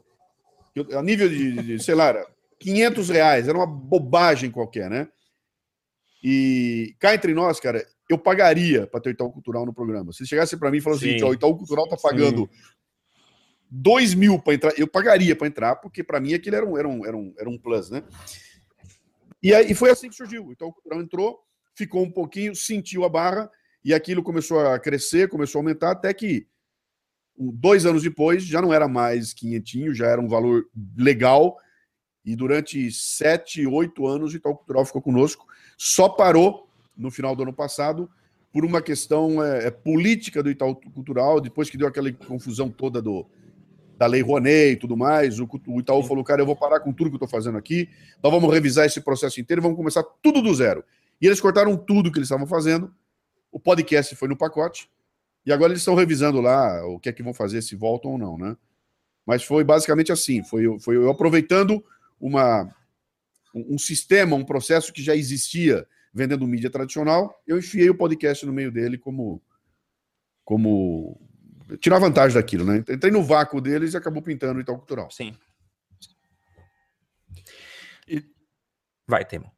[0.96, 2.14] A nível de, de sei lá,
[2.59, 5.09] 500 reais, era uma bobagem qualquer, né?
[6.23, 10.12] E cá entre nós, cara, eu pagaria para ter Itaú Cultural no programa.
[10.12, 11.25] Se chegasse para mim e falasse assim, Sim.
[11.25, 12.49] o Itaú Cultural tá pagando
[13.71, 16.88] 2 mil para entrar, eu pagaria para entrar, porque para mim aquilo era um, era,
[16.88, 18.03] um, era, um, era um plus, né?
[19.42, 20.47] E, aí, e foi assim que surgiu.
[20.47, 21.38] O Itaú Cultural entrou,
[21.77, 23.49] ficou um pouquinho, sentiu a barra,
[23.85, 26.49] e aquilo começou a crescer, começou a aumentar, até que
[27.37, 30.66] dois anos depois já não era mais quinhentinho, já era um valor
[30.97, 31.57] legal,
[32.24, 37.42] e durante sete, oito anos o Itaú Cultural ficou conosco, só parou no final do
[37.42, 38.11] ano passado
[38.52, 43.00] por uma questão é, é, política do Itaú Cultural, depois que deu aquela confusão toda
[43.00, 43.26] do,
[43.96, 46.92] da Lei Rouanet e tudo mais, o, o Itaú falou, cara, eu vou parar com
[46.92, 47.88] tudo que eu estou fazendo aqui,
[48.22, 50.85] nós vamos revisar esse processo inteiro, vamos começar tudo do zero.
[51.20, 52.92] E eles cortaram tudo que eles estavam fazendo,
[53.52, 54.90] o podcast foi no pacote,
[55.44, 58.18] e agora eles estão revisando lá o que é que vão fazer, se voltam ou
[58.18, 58.57] não, né?
[59.26, 61.85] Mas foi basicamente assim, foi, foi eu aproveitando
[62.20, 62.74] uma,
[63.54, 68.52] um sistema, um processo que já existia vendendo mídia tradicional, eu enfiei o podcast no
[68.52, 69.42] meio dele como
[70.44, 71.20] como
[71.78, 72.78] tirar vantagem daquilo, né?
[72.78, 75.11] Entrei no vácuo deles e acabou pintando o Itaú Cultural.
[75.11, 75.37] Sim.
[79.07, 79.50] Vai, Temo.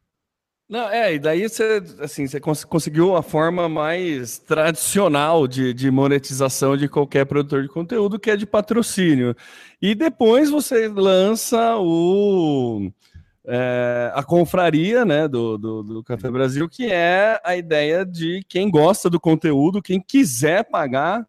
[0.71, 5.91] Não, é, e daí você, assim, você cons- conseguiu a forma mais tradicional de, de
[5.91, 9.35] monetização de qualquer produtor de conteúdo, que é de patrocínio.
[9.83, 12.89] E depois você lança o,
[13.45, 18.71] é, a confraria né, do, do, do Café Brasil, que é a ideia de quem
[18.71, 21.27] gosta do conteúdo, quem quiser pagar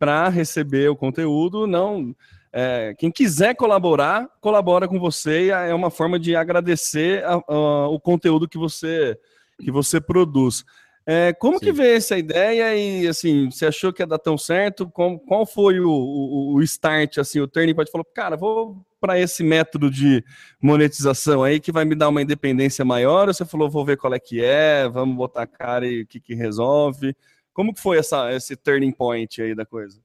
[0.00, 2.12] para receber o conteúdo, não.
[2.58, 7.88] É, quem quiser colaborar, colabora com você e é uma forma de agradecer a- a-
[7.88, 9.18] o conteúdo que você
[9.60, 10.64] que você produz.
[11.06, 11.72] É, como que Sim.
[11.72, 14.88] veio essa ideia e assim, você achou que ia dar tão certo?
[14.90, 17.90] Como- qual foi o, o, o start, assim, o turning point?
[17.92, 20.24] Falou, cara, vou para esse método de
[20.60, 23.28] monetização aí que vai me dar uma independência maior?
[23.28, 26.06] Ou você falou, vou ver qual é que é, vamos botar a cara e o
[26.06, 27.14] que, que resolve?
[27.52, 30.00] Como que foi essa, esse turning point aí da coisa?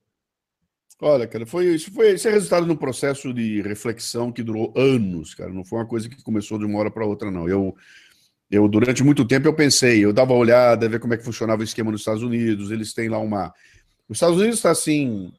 [1.03, 4.71] Olha, cara, foi isso foi isso é resultado de um processo de reflexão que durou
[4.77, 5.51] anos, cara.
[5.51, 7.49] Não foi uma coisa que começou de uma hora para outra, não.
[7.49, 7.75] Eu,
[8.51, 11.61] eu durante muito tempo eu pensei, eu dava uma olhada, ver como é que funcionava
[11.61, 12.69] o esquema nos Estados Unidos.
[12.69, 13.51] Eles têm lá uma,
[14.07, 15.33] os Estados Unidos está assim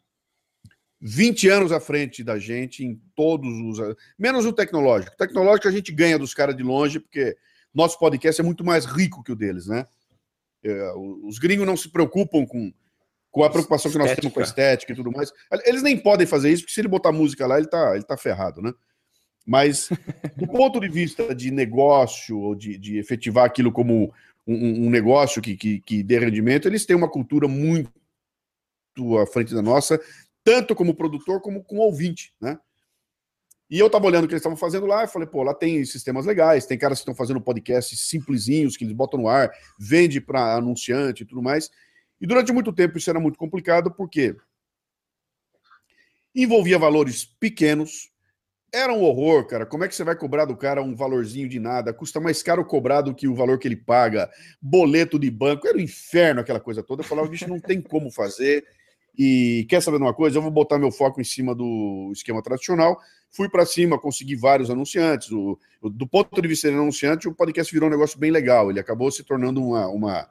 [1.00, 5.14] 20 anos à frente da gente em todos os, menos o tecnológico.
[5.14, 7.36] O tecnológico a gente ganha dos caras de longe porque
[7.72, 9.86] nosso podcast é muito mais rico que o deles, né?
[10.64, 12.72] É, os gringos não se preocupam com
[13.32, 15.32] com a preocupação que nós temos com a estética e tudo mais.
[15.64, 18.16] Eles nem podem fazer isso, porque se ele botar música lá, ele tá, ele tá
[18.16, 18.72] ferrado, né?
[19.44, 19.88] Mas,
[20.36, 24.12] do ponto de vista de negócio, ou de, de efetivar aquilo como
[24.46, 27.90] um, um negócio que, que, que dê rendimento, eles têm uma cultura muito
[29.18, 29.98] à frente da nossa,
[30.44, 32.58] tanto como produtor como como ouvinte, né?
[33.70, 35.82] E eu tava olhando o que eles estavam fazendo lá, e falei, pô, lá tem
[35.86, 40.20] sistemas legais, tem caras que estão fazendo podcasts simplesinhos, que eles botam no ar, vende
[40.20, 41.70] para anunciante e tudo mais.
[42.22, 44.36] E durante muito tempo isso era muito complicado, porque
[46.32, 48.12] envolvia valores pequenos,
[48.72, 49.66] era um horror, cara.
[49.66, 51.92] Como é que você vai cobrar do cara um valorzinho de nada?
[51.92, 54.30] Custa mais caro cobrar do que o valor que ele paga,
[54.60, 57.02] boleto de banco, era um inferno aquela coisa toda.
[57.02, 58.64] Eu falava, bicho, não tem como fazer.
[59.18, 60.38] E quer saber de uma coisa?
[60.38, 62.98] Eu vou botar meu foco em cima do esquema tradicional.
[63.30, 65.28] Fui para cima, consegui vários anunciantes.
[65.28, 68.70] Do ponto de vista de anunciante, o podcast virou um negócio bem legal.
[68.70, 70.30] Ele acabou se tornando uma, uma,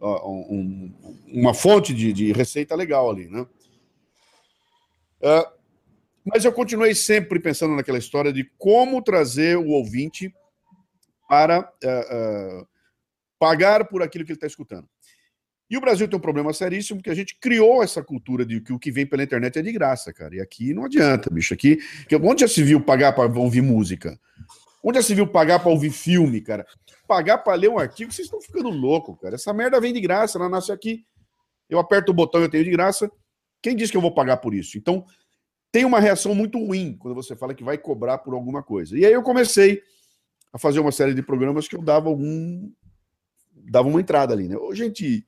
[0.00, 0.92] um-
[1.28, 3.46] uma fonte de, de receita legal ali, né?
[5.22, 5.52] Ah,
[6.24, 10.34] mas eu continuei sempre pensando naquela história de como trazer o ouvinte
[11.28, 12.66] para ah, ah,
[13.38, 14.88] pagar por aquilo que ele está escutando.
[15.68, 18.72] E o Brasil tem um problema seríssimo que a gente criou essa cultura de que
[18.72, 20.34] o que vem pela internet é de graça, cara.
[20.34, 21.54] E aqui não adianta, bicho.
[21.54, 21.78] Aqui,
[22.22, 24.18] onde já se viu pagar para ouvir música?
[24.82, 26.66] Onde já se viu pagar para ouvir filme, cara?
[27.10, 29.34] Pagar para ler um artigo, vocês estão ficando louco, cara.
[29.34, 31.04] Essa merda vem de graça, ela nasce aqui.
[31.68, 33.10] Eu aperto o botão, eu tenho de graça.
[33.60, 34.78] Quem disse que eu vou pagar por isso?
[34.78, 35.04] Então,
[35.72, 38.96] tem uma reação muito ruim quando você fala que vai cobrar por alguma coisa.
[38.96, 39.82] E aí eu comecei
[40.52, 42.70] a fazer uma série de programas que eu dava algum.
[43.56, 44.56] dava uma entrada ali, né?
[44.56, 45.26] Ô, gente,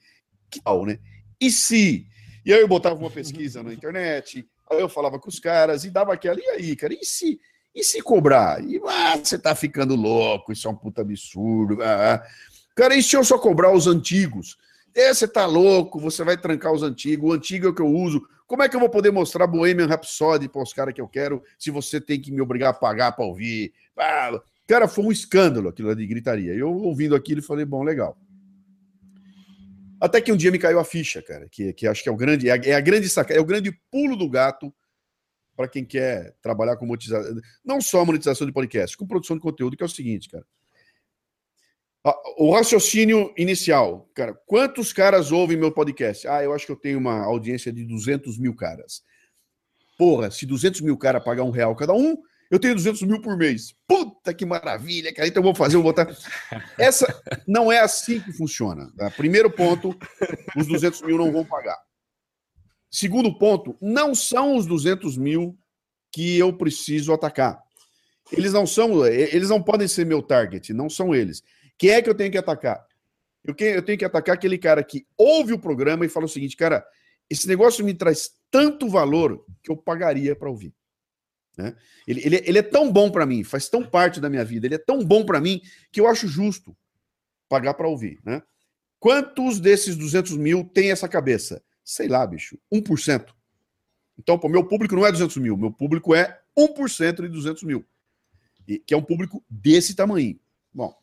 [0.49, 1.01] que tal, né?
[1.41, 2.07] E se?
[2.47, 5.91] E aí eu botava uma pesquisa na internet, aí eu falava com os caras e
[5.91, 7.41] dava aquela, e aí, cara, e se?
[7.75, 8.63] E se cobrar?
[8.63, 11.83] E ah, você tá ficando louco, isso é um puta absurdo.
[11.83, 12.23] ah, ah.
[12.75, 14.57] Cara, e se eu só cobrar os antigos?
[14.95, 17.89] É, você tá louco, você vai trancar os antigos, o antigo é o que eu
[17.89, 18.23] uso.
[18.47, 21.43] Como é que eu vou poder mostrar Bohemian Rhapsody para os caras que eu quero
[21.59, 23.73] se você tem que me obrigar a pagar para ouvir?
[23.97, 26.53] Ah, cara, foi um escândalo aquilo de gritaria.
[26.53, 28.19] Eu ouvindo aquilo falei, bom, legal.
[29.99, 32.17] Até que um dia me caiu a ficha, cara, que, que acho que é o
[32.17, 34.75] grande, é a, é a grande saca, é o grande pulo do gato
[35.57, 37.35] para quem quer trabalhar com monetização,
[37.65, 40.45] não só monetização de podcast, com produção de conteúdo, que é o seguinte, cara.
[42.37, 46.27] O raciocínio inicial, cara, quantos caras ouvem meu podcast?
[46.27, 49.03] Ah, eu acho que eu tenho uma audiência de 200 mil caras.
[49.97, 52.17] Porra, se 200 mil caras pagar um real cada um,
[52.51, 53.75] eu tenho 200 mil por mês.
[53.87, 55.29] Puta que maravilha, cara.
[55.29, 56.13] Então eu vou fazer, eu vou botar.
[56.77, 57.07] Essa
[57.47, 58.93] não é assim que funciona.
[58.97, 59.11] tá?
[59.13, 59.97] Primeiro ponto,
[60.57, 61.79] os 200 mil não vão pagar.
[62.93, 65.59] Segundo ponto, não são os 200 mil
[66.13, 67.59] que eu preciso atacar.
[68.31, 71.43] Eles não são, eles não podem ser meu target, não são eles.
[71.79, 72.87] Quem é que eu tenho que atacar?
[73.43, 76.87] Eu tenho que atacar aquele cara que ouve o programa e fala o seguinte, cara,
[77.31, 80.75] esse negócio me traz tanto valor que eu pagaria para ouvir.
[81.57, 81.75] né?
[82.07, 84.75] Ele, ele, ele é tão bom para mim, faz tão parte da minha vida, ele
[84.75, 86.77] é tão bom para mim que eu acho justo
[87.49, 88.21] pagar para ouvir.
[88.23, 88.43] Né?
[89.01, 91.63] Quantos desses 200 mil tem essa cabeça?
[91.85, 93.35] Sei lá, bicho, 1%.
[94.19, 97.85] Então, pô, meu público não é 200 mil, meu público é 1% de 200 mil,
[98.69, 100.39] e- que é um público desse tamanho.
[100.73, 100.95] Bom,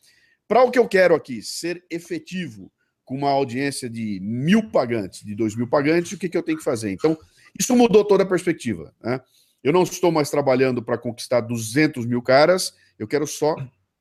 [0.48, 2.72] para o que eu quero aqui, ser efetivo
[3.04, 6.58] com uma audiência de mil pagantes, de dois mil pagantes, o que, que eu tenho
[6.58, 6.92] que fazer?
[6.92, 7.18] Então,
[7.58, 8.94] isso mudou toda a perspectiva.
[9.02, 9.20] Né?
[9.62, 13.54] Eu não estou mais trabalhando para conquistar 200 mil caras, eu quero só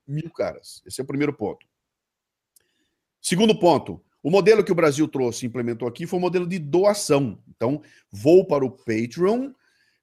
[0.08, 0.82] mil caras.
[0.86, 1.66] Esse é o primeiro ponto.
[3.22, 7.40] Segundo ponto, o modelo que o Brasil trouxe implementou aqui foi o modelo de doação.
[7.48, 9.52] Então, vou para o Patreon,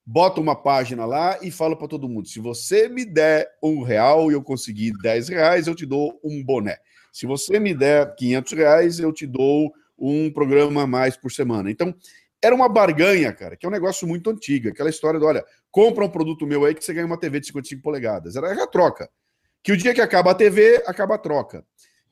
[0.05, 4.31] boto uma página lá e falo para todo mundo: se você me der um real
[4.31, 6.79] e eu conseguir 10 reais, eu te dou um boné.
[7.13, 11.71] Se você me der 500 reais, eu te dou um programa a mais por semana.
[11.71, 11.95] Então,
[12.43, 14.69] era uma barganha, cara, que é um negócio muito antigo.
[14.69, 17.47] Aquela história do, olha, compra um produto meu aí que você ganha uma TV de
[17.47, 18.37] 55 polegadas.
[18.37, 19.09] Era a troca.
[19.63, 21.65] Que o dia que acaba a TV, acaba a troca.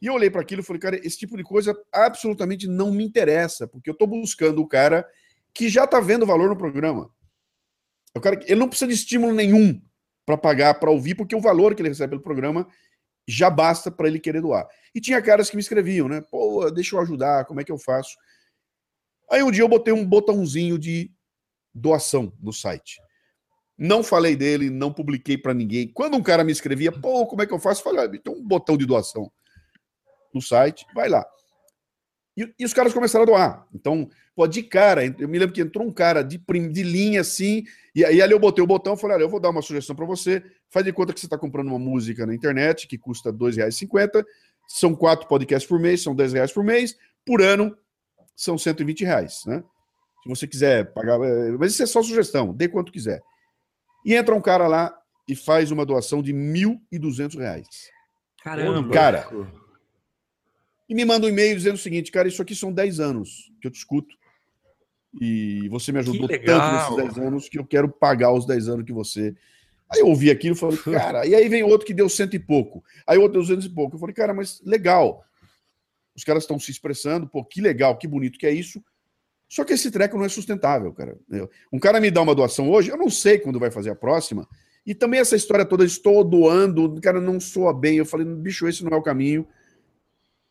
[0.04, 3.02] E eu olhei para aquilo e falei, cara, esse tipo de coisa absolutamente não me
[3.02, 5.08] interessa, porque eu estou buscando o cara
[5.54, 7.08] que já está vendo valor no programa.
[8.14, 9.80] O cara, ele não precisa de estímulo nenhum
[10.26, 12.68] para pagar, para ouvir, porque o valor que ele recebe pelo programa
[13.26, 14.68] já basta para ele querer doar.
[14.94, 16.20] E tinha caras que me escreviam, né?
[16.30, 18.14] Pô, deixa eu ajudar, como é que eu faço?
[19.30, 21.10] Aí um dia eu botei um botãozinho de
[21.74, 23.00] doação no site.
[23.78, 25.88] Não falei dele, não publiquei para ninguém.
[25.88, 27.80] Quando um cara me escrevia, pô, como é que eu faço?
[27.80, 29.32] Eu falei, ah, tem um botão de doação
[30.34, 31.24] no site, vai lá.
[32.36, 33.66] E, e os caras começaram a doar.
[33.72, 37.20] Então, pô, de cara, eu me lembro que entrou um cara de, prim- de linha
[37.20, 37.62] assim,
[37.94, 39.94] e aí ali eu botei o botão e falei: olha, eu vou dar uma sugestão
[39.94, 40.42] para você.
[40.68, 44.24] Faz de conta que você está comprando uma música na internet que custa R$ 2,50.
[44.66, 46.96] São quatro podcasts por mês, são 10 reais por mês.
[47.24, 47.76] Por ano,
[48.34, 49.62] são 120 reais, né?
[50.22, 51.20] Se você quiser pagar.
[51.20, 53.22] eh, Mas isso é só sugestão, dê quanto quiser.
[54.04, 54.92] E entra um cara lá
[55.28, 57.66] e faz uma doação de 1.200 reais.
[58.42, 58.92] Caramba.
[58.92, 59.28] Cara,
[60.88, 63.66] e me manda um e-mail dizendo o seguinte, cara, isso aqui são 10 anos que
[63.66, 64.14] eu te escuto.
[65.20, 68.84] E você me ajudou tanto nesses 10 anos que eu quero pagar os 10 anos
[68.84, 69.34] que você.
[69.88, 72.38] Aí eu ouvi aquilo e falei, cara, e aí vem outro que deu cento e
[72.38, 72.82] pouco.
[73.06, 73.94] Aí outro deu duzentos e pouco.
[73.94, 75.24] Eu falei, cara, mas legal.
[76.16, 78.82] Os caras estão se expressando, pô, que legal, que bonito que é isso.
[79.48, 81.16] Só que esse treco não é sustentável, cara.
[81.72, 84.48] Um cara me dá uma doação hoje, eu não sei quando vai fazer a próxima.
[84.86, 87.96] E também essa história toda, estou doando, o cara não soa bem.
[87.96, 89.46] Eu falei, bicho, esse não é o caminho.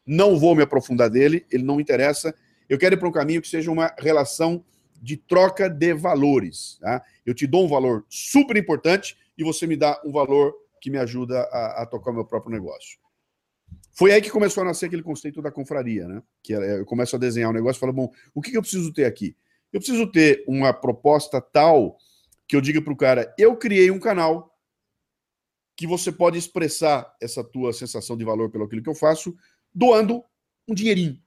[0.05, 2.33] Não vou me aprofundar dele, ele não me interessa.
[2.67, 4.63] Eu quero ir para um caminho que seja uma relação
[5.01, 6.77] de troca de valores.
[6.79, 7.03] Tá?
[7.25, 10.97] Eu te dou um valor super importante e você me dá um valor que me
[10.97, 12.97] ajuda a, a tocar o meu próprio negócio.
[13.93, 16.21] Foi aí que começou a nascer aquele conceito da confraria, né?
[16.41, 18.91] Que é- eu começo a desenhar um negócio e falo, bom, o que eu preciso
[18.91, 19.35] ter aqui?
[19.71, 21.97] Eu preciso ter uma proposta tal
[22.47, 24.53] que eu diga para o cara, eu criei um canal
[25.75, 29.35] que você pode expressar essa tua sensação de valor pelo aquilo que eu faço,
[29.73, 30.23] doando
[30.67, 31.19] um dinheirinho.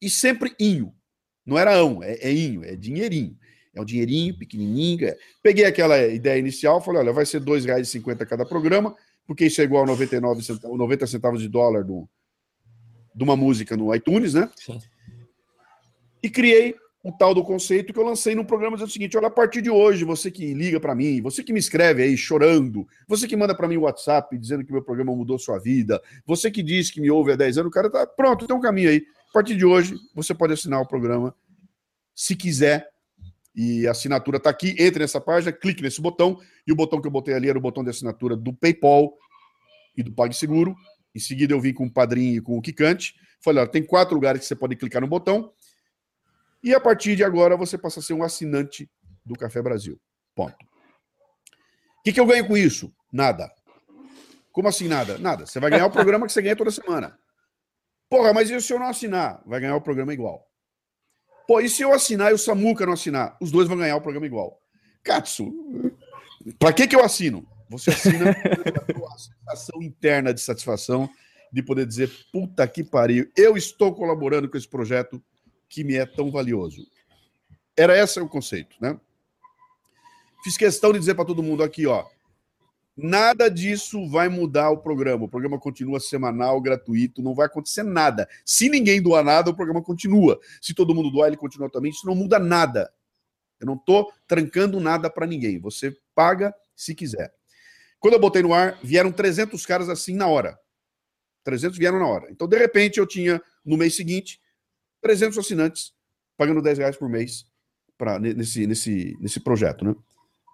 [0.00, 0.94] E sempre inho.
[1.44, 3.36] Não era ão, é, é inho, é dinheirinho.
[3.74, 5.06] É um dinheirinho pequenininho.
[5.06, 5.16] é.
[5.42, 8.94] Peguei aquela ideia inicial, falei, olha, vai ser R$ 2,50 cada programa,
[9.26, 12.08] porque isso é igual a 99 centavos, 90 centavos de dólar do,
[13.14, 14.50] de uma música no iTunes, né?
[14.56, 14.80] Sim.
[16.22, 19.26] E criei o tal do conceito que eu lancei no programa dizendo o seguinte: olha,
[19.26, 22.86] a partir de hoje, você que liga para mim, você que me escreve aí chorando,
[23.08, 26.50] você que manda para mim o WhatsApp dizendo que meu programa mudou sua vida, você
[26.50, 28.90] que diz que me ouve há 10 anos, o cara tá pronto, tem um caminho
[28.90, 29.04] aí.
[29.30, 31.34] A partir de hoje, você pode assinar o programa
[32.14, 32.88] se quiser.
[33.54, 37.06] E a assinatura está aqui, entre nessa página, clique nesse botão, e o botão que
[37.06, 39.12] eu botei ali era o botão de assinatura do PayPal
[39.94, 40.74] e do PagSeguro.
[41.14, 43.14] Em seguida, eu vim com o Padrinho e com o Kikante.
[43.42, 45.52] Falei, ó, tem quatro lugares que você pode clicar no botão.
[46.62, 48.90] E a partir de agora, você passa a ser um assinante
[49.24, 50.00] do Café Brasil.
[50.34, 50.54] Ponto.
[50.54, 52.92] O que, que eu ganho com isso?
[53.12, 53.50] Nada.
[54.52, 55.18] Como assim nada?
[55.18, 55.46] Nada.
[55.46, 57.18] Você vai ganhar o programa que você ganha toda semana.
[58.08, 59.42] Porra, mas e se eu não assinar?
[59.46, 60.46] Vai ganhar o programa igual.
[61.46, 63.36] Pô, e se eu assinar e o Samuca não assinar?
[63.40, 64.60] Os dois vão ganhar o programa igual.
[65.02, 65.52] Katsu,
[66.58, 67.46] pra que que eu assino?
[67.68, 68.34] Você assina
[68.94, 71.08] tua sensação interna de satisfação
[71.52, 75.22] de poder dizer, puta que pariu, eu estou colaborando com esse projeto
[75.72, 76.86] que me é tão valioso.
[77.74, 79.00] Era esse o conceito, né?
[80.44, 82.04] Fiz questão de dizer para todo mundo aqui, ó,
[82.94, 85.24] nada disso vai mudar o programa.
[85.24, 88.28] O programa continua semanal, gratuito, não vai acontecer nada.
[88.44, 90.38] Se ninguém doar nada, o programa continua.
[90.60, 91.90] Se todo mundo doar, ele continua também.
[91.90, 92.92] Isso não muda nada.
[93.58, 95.58] Eu não estou trancando nada para ninguém.
[95.58, 97.32] Você paga se quiser.
[97.98, 100.58] Quando eu botei no ar, vieram 300 caras assim na hora.
[101.44, 102.30] 300 vieram na hora.
[102.30, 104.41] Então, de repente, eu tinha, no mês seguinte,
[105.02, 105.92] 300 assinantes
[106.36, 107.44] pagando 10 reais por mês
[107.98, 109.94] pra, nesse, nesse, nesse projeto, né?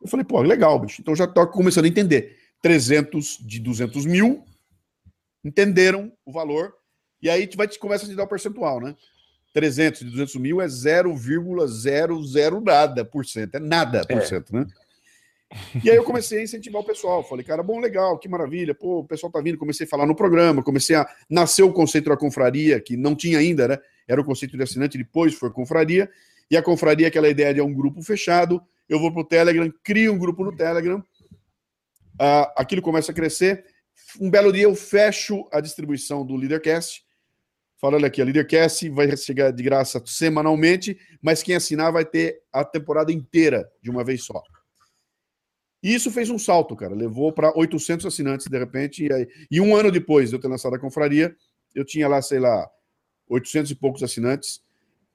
[0.02, 1.00] Eu falei, pô, legal, bicho.
[1.00, 2.36] Então já estou começando a entender.
[2.62, 4.44] 300 de 200 mil
[5.44, 6.74] entenderam o valor
[7.22, 8.96] e aí vai te começa a te dar o percentual, né?
[9.54, 14.66] 300 de 200 mil é 0,00 nada por cento, é nada por cento, né?
[15.82, 17.26] E aí eu comecei a incentivar o pessoal.
[17.26, 18.74] Falei, cara, bom, legal, que maravilha.
[18.74, 19.56] Pô, o pessoal tá vindo.
[19.56, 21.08] Comecei a falar no programa, comecei a.
[21.28, 23.78] Nasceu o conceito da confraria, que não tinha ainda, né?
[24.08, 26.10] Era o conceito de assinante, depois foi confraria.
[26.50, 28.60] E a confraria, é aquela ideia de é um grupo fechado.
[28.88, 30.98] Eu vou pro Telegram, crio um grupo no Telegram.
[30.98, 33.64] Uh, aquilo começa a crescer.
[34.18, 37.04] Um belo dia eu fecho a distribuição do Leadercast.
[37.80, 42.64] Falando aqui, a Leadercast vai chegar de graça semanalmente, mas quem assinar vai ter a
[42.64, 44.42] temporada inteira de uma vez só.
[45.80, 46.94] E isso fez um salto, cara.
[46.94, 49.06] Levou para 800 assinantes de repente.
[49.06, 51.36] E, aí, e, um ano depois de eu ter lançado a confraria,
[51.72, 52.68] eu tinha lá, sei lá,
[53.28, 54.62] 800 e poucos assinantes,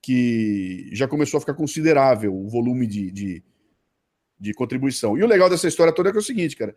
[0.02, 3.44] que já começou a ficar considerável o volume de, de,
[4.40, 5.18] de contribuição.
[5.18, 6.76] E o legal dessa história toda é, que é o seguinte, cara.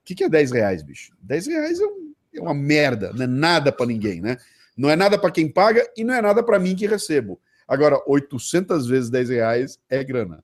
[0.00, 1.12] O que, que é 10 reais, bicho?
[1.20, 4.36] 10 reais é, um, é uma merda, não é nada para ninguém, né?
[4.76, 7.40] Não é nada para quem paga e não é nada para mim que recebo.
[7.68, 10.42] Agora, 800 vezes 10 reais é grana.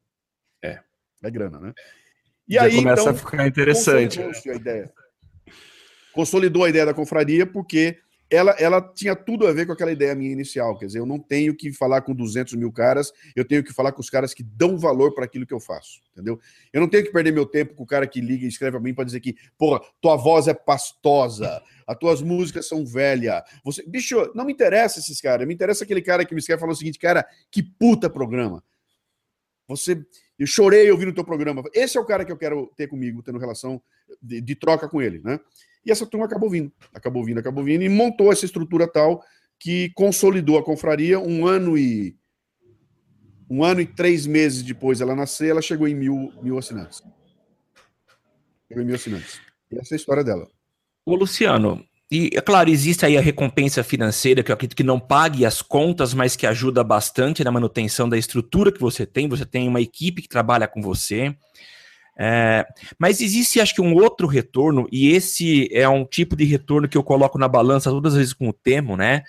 [0.63, 0.81] É.
[1.23, 1.73] É grana, né?
[2.49, 4.19] E Já aí começa então, a ficar interessante.
[4.19, 4.93] Consolidou a ideia.
[6.13, 7.99] Consolidou a ideia da confraria porque
[8.31, 10.77] ela, ela tinha tudo a ver com aquela ideia minha inicial.
[10.79, 13.93] Quer dizer, eu não tenho que falar com 200 mil caras, eu tenho que falar
[13.93, 16.39] com os caras que dão valor para aquilo que eu faço, entendeu?
[16.73, 18.81] Eu não tenho que perder meu tempo com o cara que liga e escreve a
[18.81, 23.43] mim para dizer que, porra, tua voz é pastosa, as tuas músicas são velhas.
[23.65, 23.83] Você...
[23.89, 26.73] Bicho, não me interessa esses caras, me interessa aquele cara que me escreve e fala
[26.73, 28.63] o seguinte, cara, que puta programa.
[29.67, 30.03] Você
[30.39, 31.65] eu chorei ouvindo o teu programa.
[31.75, 33.83] Esse é o cara que eu quero ter comigo, tendo relação
[34.23, 35.41] de, de, troca com ele, né?
[35.85, 39.23] E essa turma acabou vindo, acabou vindo, acabou vindo e montou essa estrutura tal
[39.59, 42.17] que consolidou a confraria um ano e
[43.51, 47.03] um ano e três meses depois ela nascer, ela chegou em mil, mil assinantes.
[48.69, 49.41] Chegou em mil assinantes.
[49.71, 50.47] E essa é a história dela.
[51.05, 54.99] Ô, Luciano, e, é claro, existe aí a recompensa financeira, que eu acredito que não
[54.99, 59.29] pague as contas, mas que ajuda bastante na manutenção da estrutura que você tem.
[59.29, 61.35] Você tem uma equipe que trabalha com você.
[62.21, 62.67] É,
[62.99, 66.99] mas existe, acho que, um outro retorno, e esse é um tipo de retorno que
[66.99, 69.23] eu coloco na balança todas as vezes com o termo, né?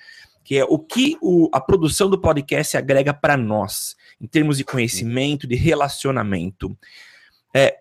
[0.43, 4.63] Que é o que o, a produção do podcast agrega para nós, em termos de
[4.63, 6.75] conhecimento, de relacionamento.
[7.55, 7.77] É,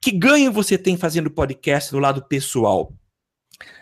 [0.00, 2.92] que ganho você tem fazendo podcast do lado pessoal?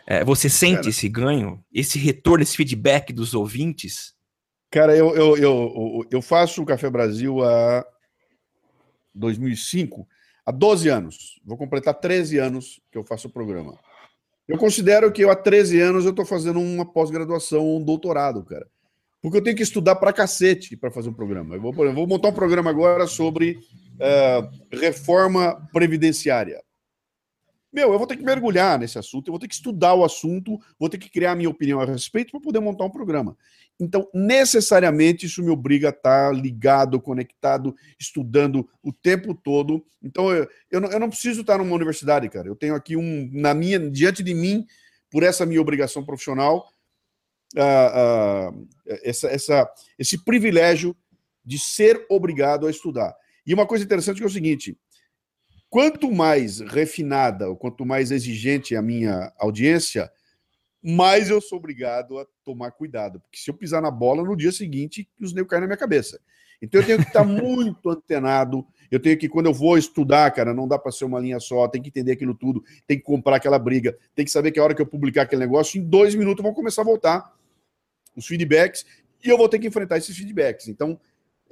[0.07, 4.15] É, você sente cara, esse ganho, esse retorno, esse feedback dos ouvintes?
[4.71, 7.85] Cara, eu, eu, eu, eu faço o Café Brasil há
[9.15, 10.07] 2005,
[10.51, 11.41] há 12 anos.
[11.45, 13.79] Vou completar 13 anos que eu faço o programa.
[14.47, 18.67] Eu considero que eu, há 13 anos eu estou fazendo uma pós-graduação, um doutorado, cara.
[19.23, 21.55] Porque eu tenho que estudar pra cacete para fazer um programa.
[21.55, 26.61] Eu vou, eu vou montar um programa agora sobre uh, reforma previdenciária.
[27.73, 30.59] Meu, eu vou ter que mergulhar nesse assunto, eu vou ter que estudar o assunto,
[30.77, 33.37] vou ter que criar minha opinião a respeito para poder montar um programa.
[33.81, 39.85] Então, necessariamente, isso me obriga a estar ligado, conectado, estudando o tempo todo.
[40.03, 42.47] Então, eu, eu, não, eu não preciso estar numa universidade, cara.
[42.47, 44.67] Eu tenho aqui um, na minha, diante de mim,
[45.11, 46.71] por essa minha obrigação profissional,
[47.57, 48.69] uh, uh,
[49.03, 50.95] essa, essa, esse privilégio
[51.45, 53.15] de ser obrigado a estudar.
[53.47, 54.77] E uma coisa interessante é o seguinte:
[55.71, 60.11] Quanto mais refinada, ou quanto mais exigente é a minha audiência,
[60.83, 63.21] mais eu sou obrigado a tomar cuidado.
[63.21, 66.21] Porque se eu pisar na bola, no dia seguinte, os negros caem na minha cabeça.
[66.63, 68.67] Então eu tenho que estar muito antenado.
[68.91, 71.69] Eu tenho que, quando eu vou estudar, cara, não dá para ser uma linha só,
[71.69, 74.65] tem que entender aquilo tudo, tem que comprar aquela briga, tem que saber que a
[74.65, 77.33] hora que eu publicar aquele negócio, em dois minutos vão começar a voltar
[78.17, 78.85] os feedbacks
[79.25, 80.67] e eu vou ter que enfrentar esses feedbacks.
[80.67, 80.99] Então,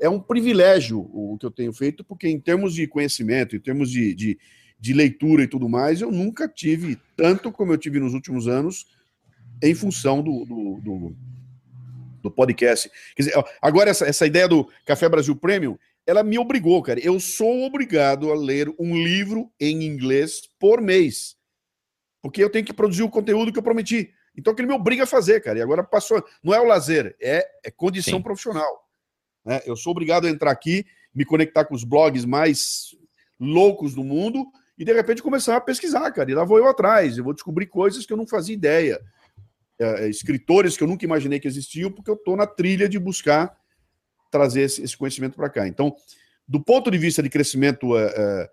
[0.00, 3.90] é um privilégio o que eu tenho feito, porque em termos de conhecimento, em termos
[3.90, 4.38] de, de,
[4.78, 8.86] de, leitura e tudo mais, eu nunca tive tanto como eu tive nos últimos anos
[9.62, 11.16] em função do, do, do,
[12.22, 12.90] do podcast.
[13.16, 16.98] Dizer, agora essa, essa ideia do Café Brasil Premium, ela me obrigou, cara.
[17.00, 21.36] Eu sou obrigado a ler um livro em inglês por mês.
[22.22, 24.12] Porque eu tenho que produzir o conteúdo que eu prometi.
[24.36, 25.58] Então aquilo me obriga a fazer, cara.
[25.58, 26.24] E agora passou.
[26.42, 28.22] Não é o lazer, é, é condição Sim.
[28.22, 28.88] profissional.
[29.44, 29.60] né?
[29.66, 32.96] Eu sou obrigado a entrar aqui, me conectar com os blogs mais
[33.38, 34.46] loucos do mundo
[34.78, 36.30] e de repente começar a pesquisar, cara.
[36.30, 39.00] E lá vou eu atrás, eu vou descobrir coisas que eu não fazia ideia.
[39.78, 42.98] É, é, escritores que eu nunca imaginei que existiam, porque eu estou na trilha de
[42.98, 43.56] buscar
[44.30, 45.68] trazer esse, esse conhecimento para cá.
[45.68, 45.94] Então,
[46.46, 48.50] do ponto de vista de crescimento é,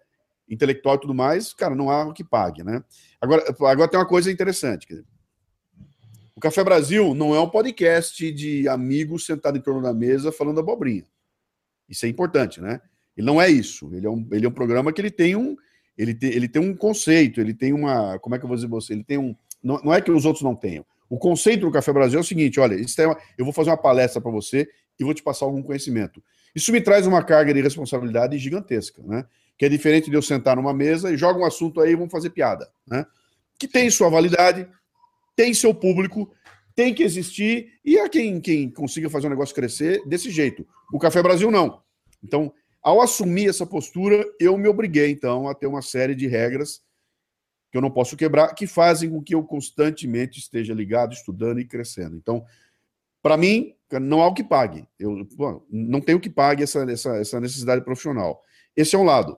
[0.47, 2.83] intelectual e tudo mais, cara, não há o que pague, né?
[3.19, 4.87] Agora, agora tem uma coisa interessante.
[4.87, 5.05] dizer,
[6.35, 10.59] o Café Brasil não é um podcast de amigos sentados em torno da mesa falando
[10.59, 11.05] abobrinha.
[11.89, 12.81] Isso é importante, né?
[13.15, 13.89] Ele não é isso.
[13.93, 15.55] Ele é um, ele é um programa que ele tem um,
[15.97, 18.67] ele tem, ele tem um conceito, ele tem uma, como é que eu vou dizer
[18.67, 18.93] você?
[18.93, 20.85] Ele tem um, não, não é que os outros não tenham.
[21.09, 23.69] O conceito do Café Brasil é o seguinte: olha, isso é uma- eu vou fazer
[23.69, 24.67] uma palestra para você
[24.99, 26.23] e vou te passar algum conhecimento.
[26.53, 29.25] Isso me traz uma carga de responsabilidade gigantesca, né?
[29.57, 32.11] Que é diferente de eu sentar numa mesa e joga um assunto aí e vamos
[32.11, 33.05] fazer piada, né?
[33.59, 34.67] Que tem sua validade,
[35.35, 36.31] tem seu público,
[36.75, 40.65] tem que existir e há quem, quem consiga fazer o negócio crescer desse jeito.
[40.91, 41.81] O Café Brasil não.
[42.23, 46.81] Então, ao assumir essa postura, eu me obriguei, então, a ter uma série de regras
[47.75, 51.65] que eu não posso quebrar, que fazem com que eu constantemente esteja ligado, estudando e
[51.65, 52.15] crescendo.
[52.15, 52.45] Então,
[53.21, 54.87] para mim, não há o que pague.
[54.97, 58.41] Eu bom, não tenho que pague essa, essa, essa necessidade profissional.
[58.77, 59.37] Esse é um lado.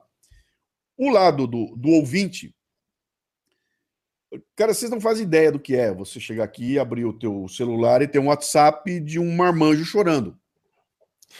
[0.96, 2.54] O lado do, do ouvinte,
[4.54, 8.02] cara, vocês não fazem ideia do que é você chegar aqui, abrir o teu celular
[8.02, 10.38] e ter um WhatsApp de um marmanjo chorando.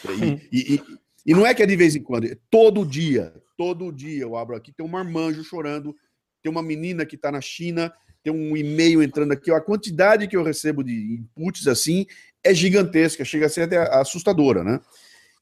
[0.03, 3.33] E, e- e- e não é que é de vez em quando, é todo dia.
[3.57, 5.95] Todo dia eu abro aqui, tem um marmanjo chorando,
[6.41, 9.51] tem uma menina que está na China, tem um e-mail entrando aqui.
[9.51, 12.05] A quantidade que eu recebo de inputs assim
[12.43, 14.79] é gigantesca, chega a ser até assustadora, né?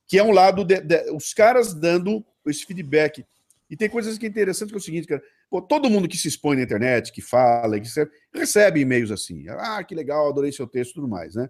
[0.07, 3.25] Que é um lado, de, de- os caras dando esse feedback.
[3.69, 5.21] E tem coisas que é interessante, que é o seguinte, cara.
[5.49, 9.45] Pô, todo mundo que se expõe na internet, que fala, que recebe, recebe e-mails assim.
[9.49, 11.49] Ah, que legal, adorei seu texto e tudo mais, né?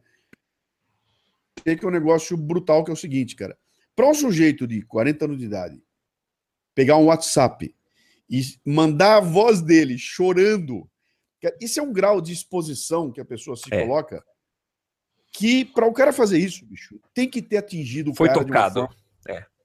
[1.63, 3.57] Tem que é um negócio brutal, que é o seguinte, cara.
[3.95, 5.81] Para um sujeito de 40 anos de idade
[6.75, 7.73] pegar um WhatsApp
[8.29, 10.89] e mandar a voz dele chorando,
[11.41, 13.81] cara, isso é um grau de exposição que a pessoa se É.
[13.85, 14.23] coloca
[15.33, 18.73] que para o cara fazer isso, bicho, tem que ter atingido o Foi cara tocado.
[18.81, 18.95] forma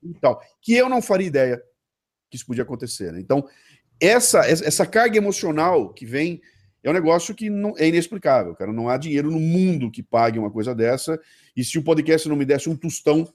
[0.05, 1.63] e tal, que eu não faria ideia
[2.29, 3.13] que isso podia acontecer.
[3.13, 3.21] né?
[3.21, 3.49] Então,
[4.01, 6.41] essa, essa carga emocional que vem
[6.83, 8.73] é um negócio que não, é inexplicável, cara.
[8.73, 11.21] Não há dinheiro no mundo que pague uma coisa dessa.
[11.57, 13.33] E se o podcast não me desse um tostão,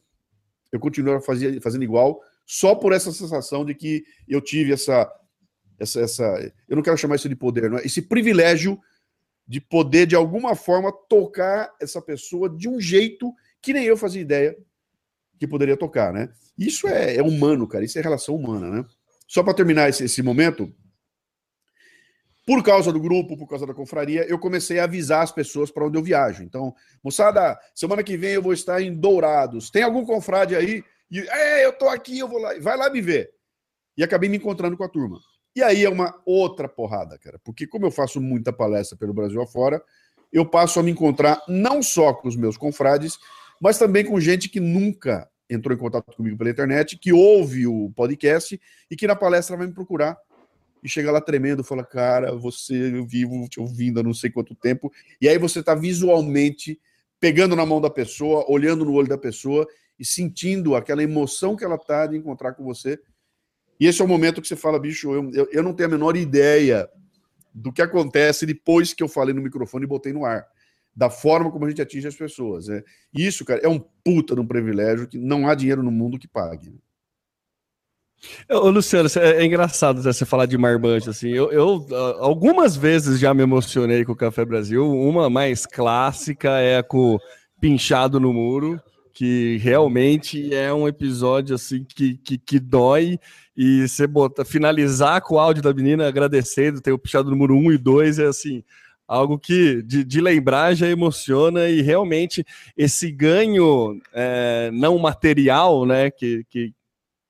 [0.70, 1.22] eu continuaria
[1.62, 5.12] fazendo igual, só por essa sensação de que eu tive essa,
[5.78, 6.54] essa, essa.
[6.68, 7.86] Eu não quero chamar isso de poder, não é?
[7.86, 8.80] esse privilégio
[9.46, 14.22] de poder, de alguma forma, tocar essa pessoa de um jeito que nem eu fazia
[14.22, 14.58] ideia
[15.38, 16.30] que poderia tocar, né?
[16.58, 17.84] Isso é, é humano, cara.
[17.84, 18.86] Isso é relação humana, né?
[19.28, 20.74] Só para terminar esse, esse momento,
[22.46, 25.86] por causa do grupo, por causa da confraria, eu comecei a avisar as pessoas para
[25.86, 26.44] onde eu viajo.
[26.44, 26.74] Então,
[27.04, 29.70] moçada, semana que vem eu vou estar em Dourados.
[29.70, 30.84] Tem algum confrade aí?
[31.10, 32.54] E, é, eu tô aqui, eu vou lá.
[32.60, 33.32] Vai lá me ver.
[33.98, 35.20] E acabei me encontrando com a turma.
[35.56, 37.40] E aí é uma outra porrada, cara.
[37.44, 39.82] Porque como eu faço muita palestra pelo Brasil afora,
[40.32, 43.18] eu passo a me encontrar não só com os meus confrades,
[43.60, 47.92] mas também com gente que nunca entrou em contato comigo pela internet, que ouve o
[47.96, 48.60] podcast
[48.92, 50.18] e que na palestra vai me procurar
[50.84, 54.54] e chega lá tremendo, fala, cara, você eu vivo te ouvindo há não sei quanto
[54.54, 56.80] tempo, e aí você está visualmente
[57.20, 59.68] pegando na mão da pessoa, olhando no olho da pessoa
[60.00, 63.00] e sentindo aquela emoção que ela tá de encontrar com você.
[63.80, 65.92] E esse é o momento que você fala, bicho, eu, eu, eu não tenho a
[65.92, 66.90] menor ideia
[67.54, 70.46] do que acontece depois que eu falei no microfone e botei no ar.
[70.96, 72.68] Da forma como a gente atinge as pessoas.
[72.68, 72.84] Né?
[73.14, 76.28] Isso, cara, é um puta de um privilégio que não há dinheiro no mundo que
[76.28, 76.72] pague.
[76.72, 76.78] né?
[78.50, 81.30] Ô, Luciano, cê- é engraçado né, você falar de marmanjo, assim.
[81.30, 84.90] Eu, eu, ah, algumas vezes já me emocionei com o Café Brasil.
[84.92, 87.20] Uma mais clássica é com
[87.60, 88.82] Pinchado no Muro,
[89.18, 93.20] que realmente é um episódio assim que, que, que dói.
[93.56, 97.56] E você bota, finalizar com o áudio da menina agradecendo, ter o Pinchado no Muro
[97.56, 98.64] 1 e 2, é assim.
[99.08, 102.46] Algo que de, de lembrar já emociona e realmente
[102.78, 106.72] esse ganho é, não material, né, que, que,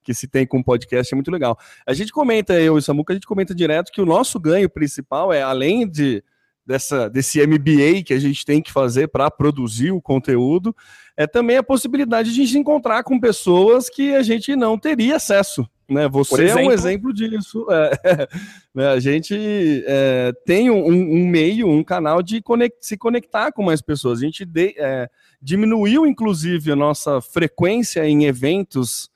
[0.03, 1.57] que se tem com o podcast é muito legal.
[1.85, 4.69] A gente comenta, eu e o Samuca, a gente comenta direto que o nosso ganho
[4.69, 6.21] principal é, além de
[6.67, 10.75] dessa, desse MBA que a gente tem que fazer para produzir o conteúdo,
[11.15, 15.15] é também a possibilidade de a gente encontrar com pessoas que a gente não teria
[15.15, 15.67] acesso.
[15.89, 16.09] Né?
[16.09, 17.65] Você é um exemplo disso.
[17.71, 18.27] É,
[18.75, 18.89] né?
[18.89, 23.81] A gente é, tem um, um, meio, um canal de conect, se conectar com mais
[23.81, 24.19] pessoas.
[24.19, 25.09] A gente de, é,
[25.41, 29.09] diminuiu, inclusive, a nossa frequência em eventos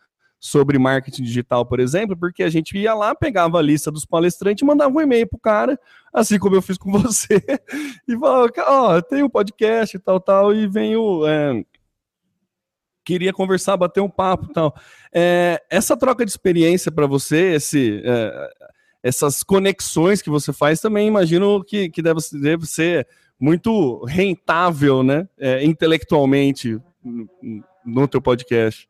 [0.43, 4.65] sobre marketing digital, por exemplo, porque a gente ia lá, pegava a lista dos palestrantes,
[4.65, 5.79] mandava um e-mail pro cara,
[6.11, 7.39] assim como eu fiz com você,
[8.07, 11.27] e falava, ó, oh, tem um podcast e tal, tal, e venho.
[11.27, 11.63] É,
[13.05, 14.75] queria conversar, bater um papo e tal.
[15.13, 18.49] É, essa troca de experiência para você, esse, é,
[19.03, 23.07] essas conexões que você faz, também imagino que, que deve, deve ser
[23.39, 27.29] muito rentável, né, é, intelectualmente no,
[27.85, 28.89] no teu podcast.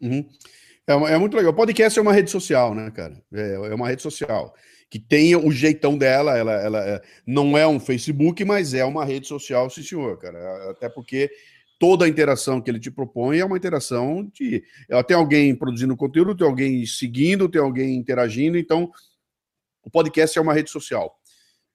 [0.00, 0.28] Uhum.
[0.86, 1.52] É, é, muito legal.
[1.52, 3.22] Podcast é uma rede social, né, cara?
[3.32, 4.54] É, é uma rede social
[4.90, 6.36] que tem o jeitão dela.
[6.36, 10.70] Ela, ela é, não é um Facebook, mas é uma rede social, sim, senhor, cara.
[10.70, 11.30] Até porque
[11.78, 14.64] toda a interação que ele te propõe é uma interação de.
[15.06, 18.56] Tem alguém produzindo conteúdo, tem alguém seguindo, tem alguém interagindo.
[18.56, 18.90] Então,
[19.84, 21.18] o podcast é uma rede social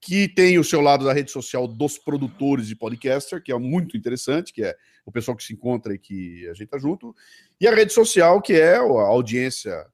[0.06, 3.96] que tem o seu lado da rede social dos produtores de podcaster, que é muito
[3.96, 4.76] interessante, que é
[5.06, 7.16] o pessoal que se encontra e que a gente tá junto,
[7.60, 9.86] e a rede social, que é a audiência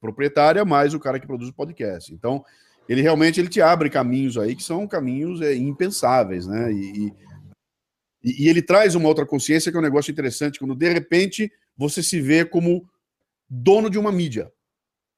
[0.00, 2.12] proprietária, mais o cara que produz o podcast.
[2.12, 2.44] Então,
[2.88, 6.72] ele realmente ele te abre caminhos aí que são caminhos é, impensáveis, né?
[6.72, 7.12] E,
[8.22, 11.52] e, e ele traz uma outra consciência que é um negócio interessante, quando de repente
[11.76, 12.88] você se vê como
[13.48, 14.50] dono de uma mídia,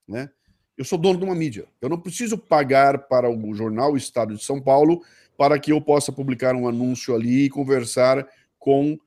[0.06, 0.30] né?
[0.76, 1.66] Eu sou dono de uma mídia.
[1.80, 5.02] Eu não preciso pagar para o jornal o Estado de São Paulo
[5.36, 8.26] para que eu possa publicar um anúncio ali e conversar
[8.58, 8.98] com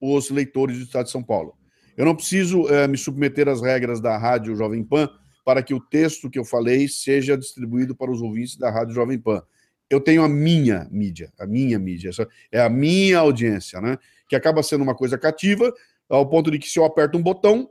[0.00, 1.54] os leitores do Estado de São Paulo.
[1.96, 5.08] Eu não preciso é, me submeter às regras da Rádio Jovem Pan
[5.44, 9.18] para que o texto que eu falei seja distribuído para os ouvintes da Rádio Jovem
[9.18, 9.42] Pan.
[9.88, 12.10] Eu tenho a minha mídia, a minha mídia,
[12.52, 13.98] é a minha audiência, né?
[14.28, 15.72] Que acaba sendo uma coisa cativa,
[16.08, 17.68] ao ponto de que se eu aperto um botão,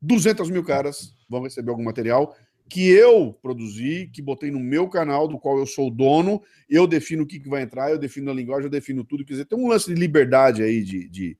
[0.00, 2.34] 200 mil caras vão receber algum material
[2.68, 7.22] que eu produzi, que botei no meu canal, do qual eu sou dono, eu defino
[7.22, 9.24] o que, que vai entrar, eu defino a linguagem, eu defino tudo.
[9.24, 11.38] Quer dizer, tem um lance de liberdade aí, de, de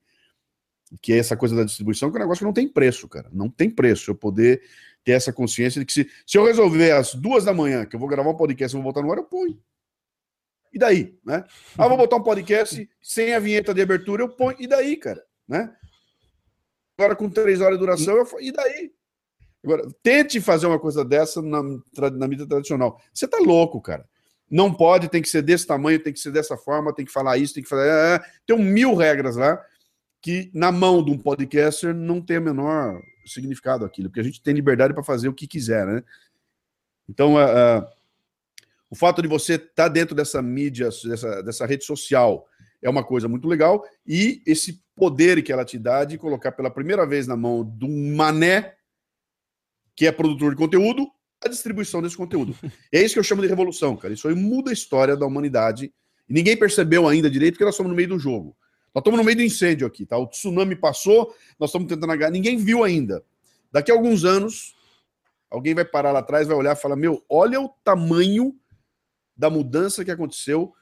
[1.01, 3.29] que é essa coisa da distribuição, que é um negócio que não tem preço, cara.
[3.33, 4.63] Não tem preço eu poder
[5.05, 8.01] ter essa consciência de que se, se eu resolver às duas da manhã, que eu
[8.01, 9.61] vou gravar um podcast e vou botar no ar, eu ponho.
[10.73, 11.45] E daí, né?
[11.79, 14.57] Ah, vou botar um podcast sem a vinheta de abertura, eu ponho.
[14.59, 15.73] E daí, cara, né?
[16.99, 18.27] Agora com três horas de duração, eu...
[18.41, 18.93] e daí?
[19.63, 21.63] Agora, tente fazer uma coisa dessa na,
[22.13, 23.01] na mídia tradicional.
[23.13, 24.07] Você tá louco, cara.
[24.51, 27.39] Não pode, tem que ser desse tamanho, tem que ser dessa forma, tem que falar
[27.39, 27.87] isso, tem que falar.
[27.87, 28.21] É, é.
[28.47, 29.61] tem um mil regras lá
[30.25, 34.43] que, na mão de um podcaster, não tem o menor significado aquilo, porque a gente
[34.43, 36.03] tem liberdade para fazer o que quiser, né?
[37.07, 37.41] Então, uh,
[37.81, 37.87] uh,
[38.89, 42.49] o fato de você estar tá dentro dessa mídia, dessa, dessa rede social,
[42.81, 46.71] é uma coisa muito legal, e esse poder que ela te dá de colocar pela
[46.71, 48.77] primeira vez na mão de um mané
[49.95, 51.07] que é produtor de conteúdo,
[51.45, 52.57] a distribuição desse conteúdo.
[52.91, 54.15] é isso que eu chamo de revolução, cara.
[54.15, 55.93] Isso aí muda a história da humanidade.
[56.27, 58.57] E ninguém percebeu ainda direito que nós estamos no meio do jogo.
[58.95, 60.17] Nós estamos no meio do incêndio aqui, tá?
[60.17, 62.31] O tsunami passou, nós estamos tentando agarrar.
[62.31, 63.25] Ninguém viu ainda.
[63.73, 64.77] Daqui a alguns anos,
[65.51, 68.55] alguém vai parar lá atrás, vai olhar e falar: Meu, olha o tamanho
[69.37, 70.73] da mudança que aconteceu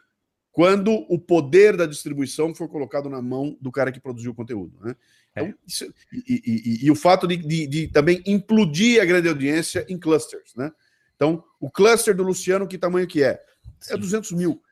[0.52, 4.78] quando o poder da distribuição foi colocado na mão do cara que produziu o conteúdo.
[4.84, 4.94] Né?
[5.30, 5.54] Então, é.
[5.66, 9.86] isso, e, e, e, e, o fato de, de, de, também implodir a grande audiência
[9.88, 10.54] em clusters.
[10.54, 10.70] Né?
[11.16, 13.42] Então, o cluster do Luciano, que tamanho que é?
[13.88, 14.62] É 200 mil.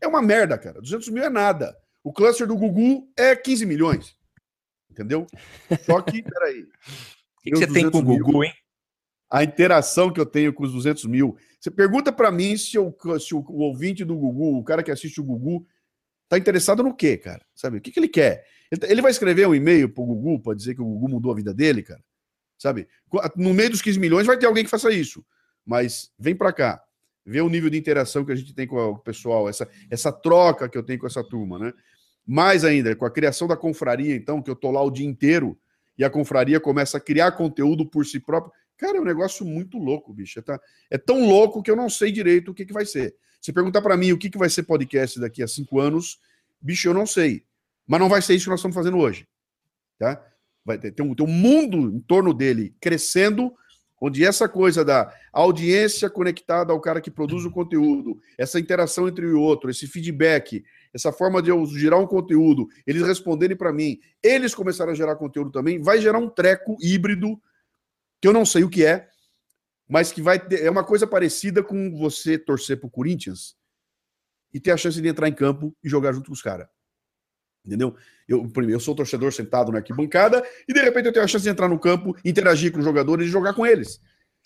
[0.00, 0.80] É uma merda, cara.
[0.80, 1.76] 200 mil é nada.
[2.02, 4.16] O cluster do Gugu é 15 milhões.
[4.90, 5.26] Entendeu?
[5.84, 6.62] Só que, peraí.
[6.62, 8.52] O que, que você tem com o Gugu, mil, hein?
[9.30, 11.36] A interação que eu tenho com os 200 mil.
[11.60, 14.90] Você pergunta para mim se, eu, se o, o, ouvinte do Gugu, o cara que
[14.90, 15.66] assiste o Gugu,
[16.28, 17.44] tá interessado no quê, cara?
[17.54, 17.78] Sabe?
[17.78, 18.44] O que, que ele quer?
[18.70, 21.54] Ele vai escrever um e-mail pro Gugu para dizer que o Gugu mudou a vida
[21.54, 22.02] dele, cara?
[22.58, 22.88] Sabe?
[23.36, 25.24] No meio dos 15 milhões vai ter alguém que faça isso.
[25.64, 26.82] Mas vem para cá.
[27.28, 30.66] Vê o nível de interação que a gente tem com o pessoal, essa, essa troca
[30.66, 31.74] que eu tenho com essa turma, né?
[32.26, 35.58] Mais ainda, com a criação da confraria, então, que eu tô lá o dia inteiro
[35.98, 38.50] e a confraria começa a criar conteúdo por si próprio.
[38.78, 40.38] Cara, é um negócio muito louco, bicho.
[40.38, 40.58] É, tá,
[40.90, 43.14] é tão louco que eu não sei direito o que, que vai ser.
[43.42, 46.18] Se perguntar para mim o que, que vai ser podcast daqui a cinco anos,
[46.58, 47.44] bicho, eu não sei.
[47.86, 49.28] Mas não vai ser isso que nós estamos fazendo hoje.
[49.98, 50.24] Tá?
[50.64, 53.52] Vai ter, ter, um, ter um mundo em torno dele crescendo,
[54.00, 59.26] onde essa coisa da audiência conectada ao cara que produz o conteúdo, essa interação entre
[59.26, 63.98] o outro, esse feedback, essa forma de eu gerar um conteúdo, eles responderem para mim,
[64.22, 67.40] eles começaram a gerar conteúdo também, vai gerar um treco híbrido,
[68.20, 69.08] que eu não sei o que é,
[69.88, 73.56] mas que vai ter, é uma coisa parecida com você torcer pro Corinthians
[74.52, 76.68] e ter a chance de entrar em campo e jogar junto com os caras.
[77.68, 77.94] Entendeu?
[78.26, 81.50] Eu, eu sou torcedor sentado na arquibancada e de repente eu tenho a chance de
[81.50, 84.00] entrar no campo, interagir com os jogadores e jogar com eles.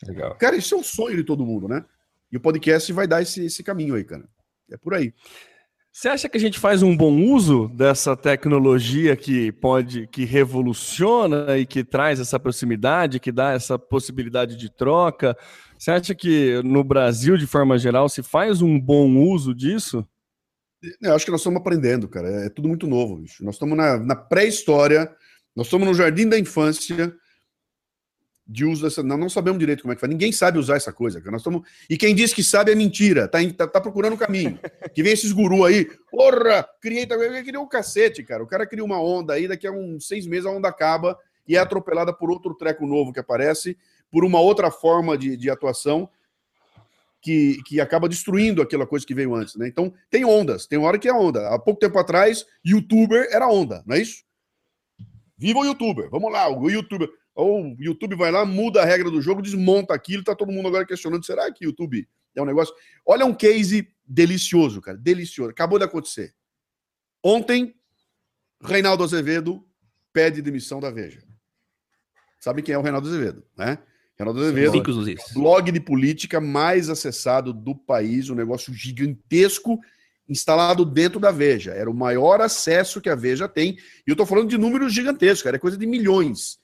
[0.05, 0.35] Legal.
[0.35, 1.85] Cara, isso é um sonho de todo mundo, né?
[2.33, 4.25] E o podcast vai dar esse, esse caminho aí, cara.
[4.73, 5.15] É por aí.
[5.93, 11.57] Você acha que a gente faz um bom uso dessa tecnologia que pode, que revoluciona
[11.59, 15.37] e que traz essa proximidade, que dá essa possibilidade de troca?
[15.79, 20.05] Você acha que no Brasil, de forma geral, se faz um bom uso disso?
[21.01, 22.29] Eu acho que nós estamos aprendendo, cara.
[22.47, 23.45] É tudo muito novo, bicho.
[23.45, 25.15] Nós estamos na, na pré-história,
[25.55, 27.15] nós estamos no jardim da infância
[28.47, 29.03] de uso dessa.
[29.03, 30.11] Nós não sabemos direito como é que faz.
[30.11, 31.31] Ninguém sabe usar essa coisa, cara.
[31.31, 31.63] Nós estamos.
[31.89, 33.29] E quem diz que sabe é mentira.
[33.29, 34.59] Tá, tá, tá procurando o caminho.
[34.93, 35.89] Que vem esses guru aí.
[36.11, 36.69] Porra!
[36.81, 37.07] Criei.
[37.07, 38.43] Criou um cacete, cara.
[38.43, 41.17] O cara cria uma onda aí, daqui a uns seis meses a onda acaba
[41.47, 43.77] e é atropelada por outro treco novo que aparece,
[44.11, 46.09] por uma outra forma de, de atuação
[47.23, 49.69] que, que acaba destruindo aquela coisa que veio antes, né?
[49.69, 51.49] Então, tem ondas, tem hora que é onda.
[51.49, 54.25] Há pouco tempo atrás, youtuber era onda, não é isso?
[55.39, 57.09] Viva o youtuber, vamos lá, o youtuber.
[57.35, 60.69] Ou o YouTube vai lá, muda a regra do jogo, desmonta aquilo, tá todo mundo
[60.69, 62.75] agora questionando: será que o YouTube é um negócio?
[63.07, 65.51] Olha um case delicioso, cara, delicioso.
[65.51, 66.35] Acabou de acontecer.
[67.23, 67.75] Ontem,
[68.61, 69.65] Reinaldo Azevedo
[70.13, 71.23] pede demissão da Veja.
[72.39, 73.79] Sabe quem é o Reinaldo Azevedo, né?
[74.23, 74.83] Reinaldo Azevedo,
[75.35, 79.81] blog de política mais acessado do país, um negócio gigantesco
[80.29, 81.73] instalado dentro da Veja.
[81.73, 83.77] Era o maior acesso que a Veja tem.
[84.07, 86.59] E eu estou falando de números gigantescos, cara, é coisa de milhões.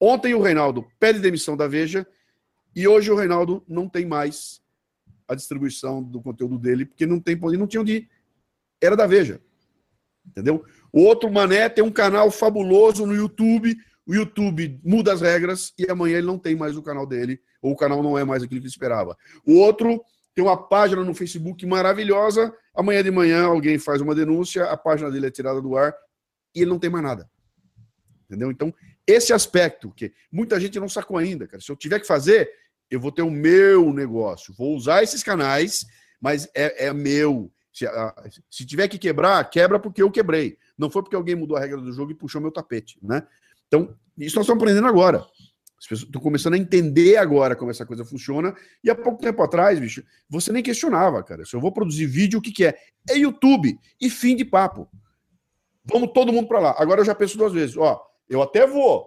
[0.00, 2.06] Ontem o Reinaldo pede demissão da Veja
[2.74, 4.60] e hoje o Reinaldo não tem mais
[5.28, 8.08] a distribuição do conteúdo dele, porque não tem não tinha onde ir.
[8.80, 9.40] Era da Veja.
[10.26, 10.64] Entendeu?
[10.92, 13.76] O outro mané tem um canal fabuloso no YouTube
[14.06, 17.72] o YouTube muda as regras e amanhã ele não tem mais o canal dele, ou
[17.72, 19.16] o canal não é mais aquilo que ele esperava.
[19.44, 20.02] O outro
[20.34, 25.10] tem uma página no Facebook maravilhosa, amanhã de manhã alguém faz uma denúncia, a página
[25.10, 25.94] dele é tirada do ar
[26.54, 27.28] e ele não tem mais nada.
[28.26, 28.50] Entendeu?
[28.50, 28.72] Então,
[29.06, 31.62] esse aspecto, que muita gente não sacou ainda, cara.
[31.62, 32.50] Se eu tiver que fazer,
[32.90, 34.54] eu vou ter o meu negócio.
[34.54, 35.86] Vou usar esses canais,
[36.20, 37.50] mas é, é meu.
[37.72, 38.14] Se, a,
[38.50, 40.58] se tiver que quebrar, quebra porque eu quebrei.
[40.76, 43.26] Não foi porque alguém mudou a regra do jogo e puxou meu tapete, né?
[43.66, 45.26] Então, isso nós estamos aprendendo agora.
[45.78, 48.54] As pessoas estão começando a entender agora como essa coisa funciona.
[48.82, 51.44] E há pouco tempo atrás, bicho, você nem questionava, cara.
[51.44, 52.78] Se eu vou produzir vídeo, o que, que é?
[53.08, 54.88] É YouTube e fim de papo.
[55.84, 56.74] Vamos todo mundo para lá.
[56.78, 57.76] Agora eu já penso duas vezes.
[57.76, 59.06] Ó, eu até vou,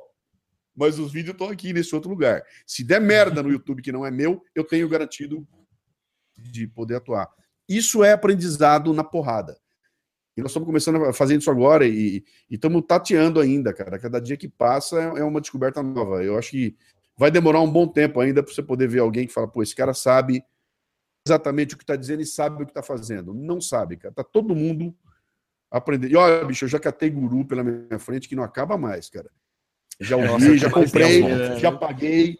[0.75, 2.43] mas os vídeos estão aqui nesse outro lugar.
[2.65, 5.45] Se der merda no YouTube que não é meu, eu tenho garantido
[6.37, 7.29] de poder atuar.
[7.67, 9.57] Isso é aprendizado na porrada.
[10.37, 13.99] E nós estamos começando a fazer isso agora e estamos tateando ainda, cara.
[13.99, 16.23] Cada dia que passa é, é uma descoberta nova.
[16.23, 16.77] Eu acho que
[17.17, 19.75] vai demorar um bom tempo ainda para você poder ver alguém que fala, pô, esse
[19.75, 20.43] cara sabe
[21.27, 23.33] exatamente o que está dizendo e sabe o que está fazendo.
[23.33, 24.13] Não sabe, cara.
[24.13, 24.95] Tá todo mundo
[25.69, 26.11] aprendendo.
[26.11, 29.29] E olha, bicho, eu já catei guru pela minha frente que não acaba mais, cara.
[29.99, 31.23] Já ouvi, já comprei,
[31.57, 32.37] já paguei.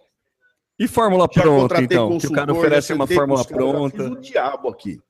[0.80, 2.18] E fórmula pronta, então?
[2.18, 3.98] Que o cara oferece uma fórmula pronta.
[3.98, 5.02] Eu fiz o diabo aqui.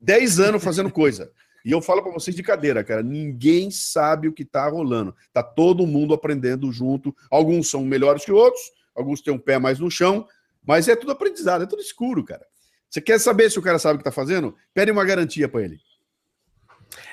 [0.00, 1.30] Dez anos fazendo coisa.
[1.68, 5.14] E eu falo para vocês de cadeira, cara, ninguém sabe o que está rolando.
[5.34, 7.14] Tá todo mundo aprendendo junto.
[7.30, 10.26] Alguns são melhores que outros, alguns têm um pé mais no chão,
[10.66, 12.46] mas é tudo aprendizado, é tudo escuro, cara.
[12.88, 14.56] Você quer saber se o cara sabe o que está fazendo?
[14.72, 15.78] Pede uma garantia para ele.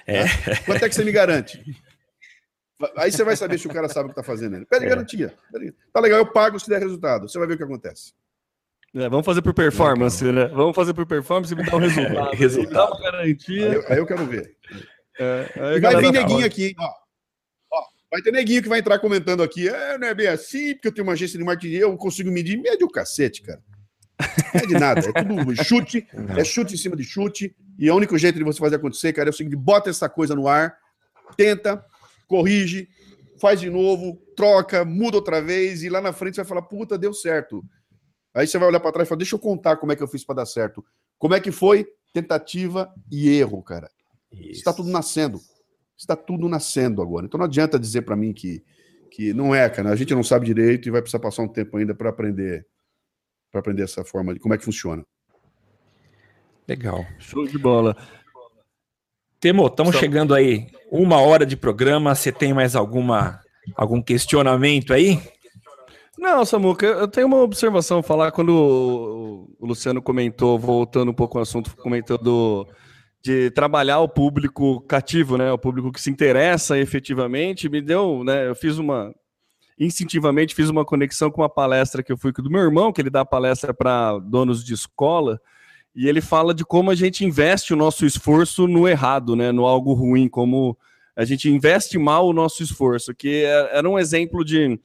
[0.07, 0.23] É.
[0.65, 1.61] Quanto é que você me garante?
[2.95, 4.55] Aí você vai saber se o cara sabe o que está fazendo.
[4.55, 4.65] Ele.
[4.65, 4.87] Pede é.
[4.87, 5.35] garantia.
[5.91, 7.27] Tá legal, eu pago se der resultado.
[7.27, 8.13] Você vai ver o que acontece.
[8.95, 10.47] É, vamos fazer por performance, né?
[10.47, 12.33] Vamos fazer por performance e me dar um resultado.
[12.33, 12.73] resultado.
[12.73, 13.67] Dá uma garantia.
[13.67, 14.55] Aí eu, aí eu quero ver.
[15.19, 16.89] É, vai vir neguinho aqui, ó.
[17.73, 17.83] ó.
[18.09, 19.67] Vai ter neguinho que vai entrar comentando aqui.
[19.67, 22.57] É, não é bem assim, porque eu tenho uma agência de marketing, eu consigo medir.
[22.57, 23.61] Mede o cacete, cara.
[24.53, 25.01] Não é de nada.
[25.13, 27.53] É tudo chute, é chute em cima de chute.
[27.77, 30.33] E o único jeito de você fazer acontecer, cara, é o seguinte: bota essa coisa
[30.33, 30.73] no ar,
[31.35, 31.83] tenta,
[32.27, 32.87] corrige,
[33.41, 36.97] faz de novo, troca, muda outra vez, e lá na frente você vai falar, puta,
[36.97, 37.61] deu certo.
[38.35, 40.07] Aí você vai olhar para trás e falar, deixa eu contar como é que eu
[40.07, 40.83] fiz para dar certo.
[41.17, 41.87] Como é que foi?
[42.13, 43.89] Tentativa e erro, cara.
[44.29, 45.39] Está tudo nascendo.
[45.97, 47.25] Está tudo nascendo agora.
[47.25, 48.61] Então não adianta dizer para mim que,
[49.09, 49.89] que não é, cara.
[49.89, 52.67] A gente não sabe direito e vai precisar passar um tempo ainda para aprender
[53.49, 55.01] para aprender essa forma de como é que funciona.
[56.67, 57.05] Legal.
[57.19, 57.95] Show de bola.
[59.39, 62.13] Temo, estamos chegando aí uma hora de programa.
[62.13, 63.39] Você tem mais alguma
[63.75, 65.21] algum questionamento aí?
[66.17, 68.49] Não, Samuca, eu tenho uma observação a falar quando
[69.59, 72.67] o Luciano comentou, voltando um pouco ao assunto, comentando
[73.21, 75.51] de trabalhar o público cativo, né?
[75.51, 78.47] O público que se interessa efetivamente, me deu, né?
[78.47, 79.13] Eu fiz uma
[79.77, 83.01] instintivamente fiz uma conexão com uma palestra que eu fui com do meu irmão, que
[83.01, 85.37] ele dá palestra para donos de escola,
[85.93, 89.51] e ele fala de como a gente investe o nosso esforço no errado, né?
[89.51, 90.77] No algo ruim, como
[91.15, 94.79] a gente investe mal o nosso esforço, que é, era um exemplo de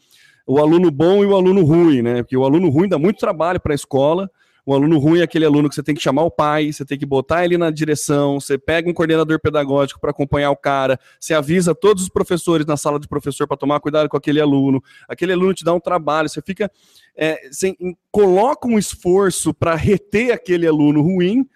[0.51, 2.25] o aluno bom e o aluno ruim, né?
[2.25, 4.29] Porque o aluno ruim dá muito trabalho para a escola,
[4.67, 6.99] Um aluno ruim é aquele aluno que você tem que chamar o pai, você tem
[6.99, 11.35] que botar ele na direção, você pega um coordenador pedagógico para acompanhar o cara, você
[11.35, 15.33] avisa todos os professores na sala de professor para tomar cuidado com aquele aluno, aquele
[15.33, 16.69] aluno te dá um trabalho, você fica.
[17.17, 17.77] É, você
[18.11, 21.47] coloca um esforço para reter aquele aluno ruim,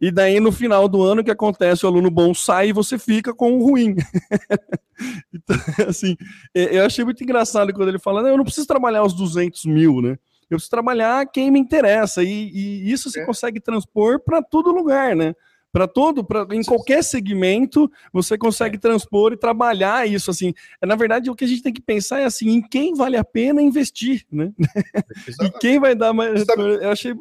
[0.00, 1.84] e daí, no final do ano, o que acontece?
[1.84, 3.94] O aluno bom sai e você fica com o ruim.
[5.34, 6.16] então, assim,
[6.54, 10.18] eu achei muito engraçado quando ele fala: eu não preciso trabalhar os 200 mil, né?
[10.50, 12.22] Eu preciso trabalhar quem me interessa.
[12.22, 13.26] E, e isso você é.
[13.26, 15.34] consegue transpor para todo lugar, né?
[15.72, 18.80] Para todo, pra, em qualquer segmento, você consegue é.
[18.80, 20.30] transpor e trabalhar isso.
[20.30, 22.94] Assim, é, na verdade, o que a gente tem que pensar é assim: em quem
[22.94, 24.50] vale a pena investir, né?
[25.42, 26.44] e quem vai dar mais.
[26.80, 27.14] Eu achei,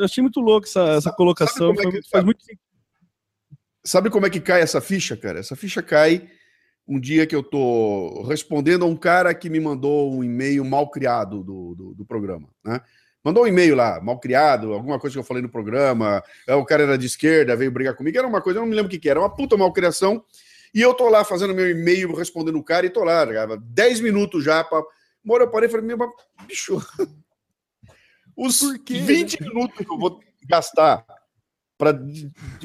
[0.00, 1.72] achei muito louco essa, essa colocação.
[1.72, 2.44] É que, faz muito
[3.84, 5.38] Sabe como é que cai essa ficha, cara?
[5.38, 6.28] Essa ficha cai
[6.86, 10.90] um dia que eu tô respondendo a um cara que me mandou um e-mail mal
[10.90, 12.80] criado do, do, do programa, né?
[13.22, 16.22] Mandou um e-mail lá, mal criado, alguma coisa que eu falei no programa.
[16.46, 18.16] É, o cara era de esquerda, veio brigar comigo.
[18.16, 20.24] Era uma coisa, eu não me lembro o que, que era, uma puta malcriação.
[20.74, 23.26] E eu tô lá fazendo meu e-mail, respondendo o cara, e tô lá,
[23.56, 24.64] 10 minutos já.
[24.64, 24.82] Pra...
[25.22, 25.98] Uma hora eu parei e falei, meu,
[26.46, 26.80] bicho,
[28.40, 29.48] os quê, 20 né?
[29.48, 30.18] minutos que eu vou
[30.48, 31.04] gastar
[31.76, 31.98] para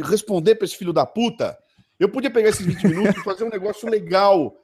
[0.10, 1.58] responder para esse filho da puta,
[2.00, 4.56] eu podia pegar esses 20 minutos e fazer um negócio legal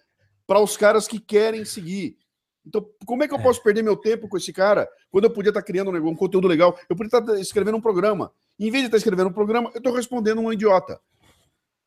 [0.47, 2.17] para os caras que querem seguir.
[2.65, 5.49] Então, como é que eu posso perder meu tempo com esse cara quando eu podia
[5.49, 6.79] estar criando um, negócio, um conteúdo legal?
[6.89, 8.31] Eu podia estar escrevendo um programa.
[8.57, 10.99] em vez de estar escrevendo um programa, eu estou respondendo um idiota.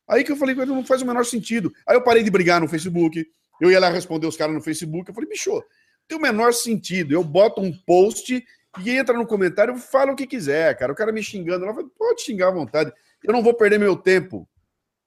[0.07, 1.73] Aí que eu falei, não faz o menor sentido.
[1.87, 3.25] Aí eu parei de brigar no Facebook,
[3.59, 5.63] eu ia lá responder os caras no Facebook, eu falei, bicho,
[6.07, 7.13] tem o menor sentido.
[7.13, 8.43] Eu boto um post
[8.83, 10.91] e entra no comentário, fala o que quiser, cara.
[10.91, 12.91] O cara me xingando lá, pode xingar à vontade.
[13.23, 14.47] Eu não vou perder meu tempo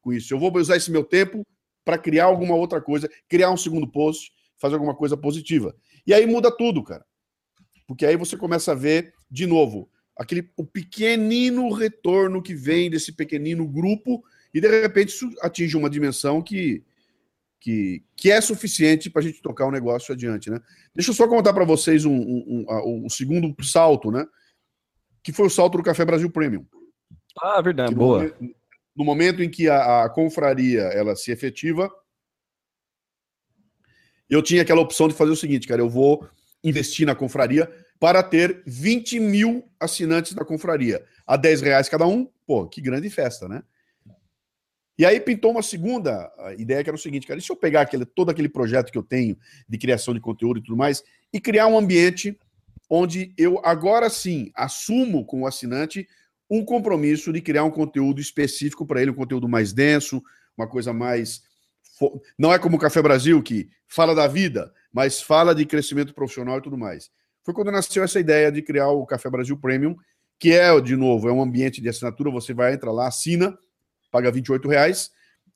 [0.01, 0.33] com isso.
[0.33, 1.47] Eu vou usar esse meu tempo
[1.85, 5.75] para criar alguma outra coisa, criar um segundo post, fazer alguma coisa positiva.
[6.07, 7.05] E aí muda tudo, cara.
[7.87, 13.13] Porque aí você começa a ver, de novo, aquele o pequenino retorno que vem desse
[13.13, 16.85] pequenino grupo e de repente isso atinge uma dimensão que
[17.61, 20.61] que, que é suficiente para a gente tocar o negócio adiante, né?
[20.95, 24.27] Deixa eu só contar para vocês um, um, um, um, segundo salto, né?
[25.23, 26.65] Que foi o salto do Café Brasil Premium.
[27.41, 28.19] Ah, verdade, no boa.
[28.19, 28.57] Momento,
[28.97, 31.91] no momento em que a, a, confraria ela se efetiva,
[34.29, 36.29] eu tinha aquela opção de fazer o seguinte, cara, eu vou
[36.63, 41.05] investir na confraria para ter 20 mil assinantes da confraria.
[41.27, 43.63] A 10 reais cada um, pô, que grande festa, né?
[44.99, 46.29] E aí pintou uma segunda
[46.59, 48.99] ideia que era o seguinte, cara, e se eu pegar aquele, todo aquele projeto que
[48.99, 49.39] eu tenho
[49.69, 52.37] de criação de conteúdo e tudo mais e criar um ambiente
[52.91, 56.09] onde eu agora sim assumo com o assinante
[56.51, 60.23] um compromisso de criar um conteúdo específico para ele, um conteúdo mais denso,
[60.57, 61.43] uma coisa mais
[62.39, 66.59] não é como o Café Brasil que fala da vida, mas fala de crescimento profissional
[66.59, 67.11] e tudo mais.
[67.45, 69.97] Foi quando nasceu essa ideia de criar o Café Brasil Premium,
[70.39, 73.59] que é, de novo, é um ambiente de assinatura, você vai entrar lá, assina,
[74.11, 75.11] paga 28 reais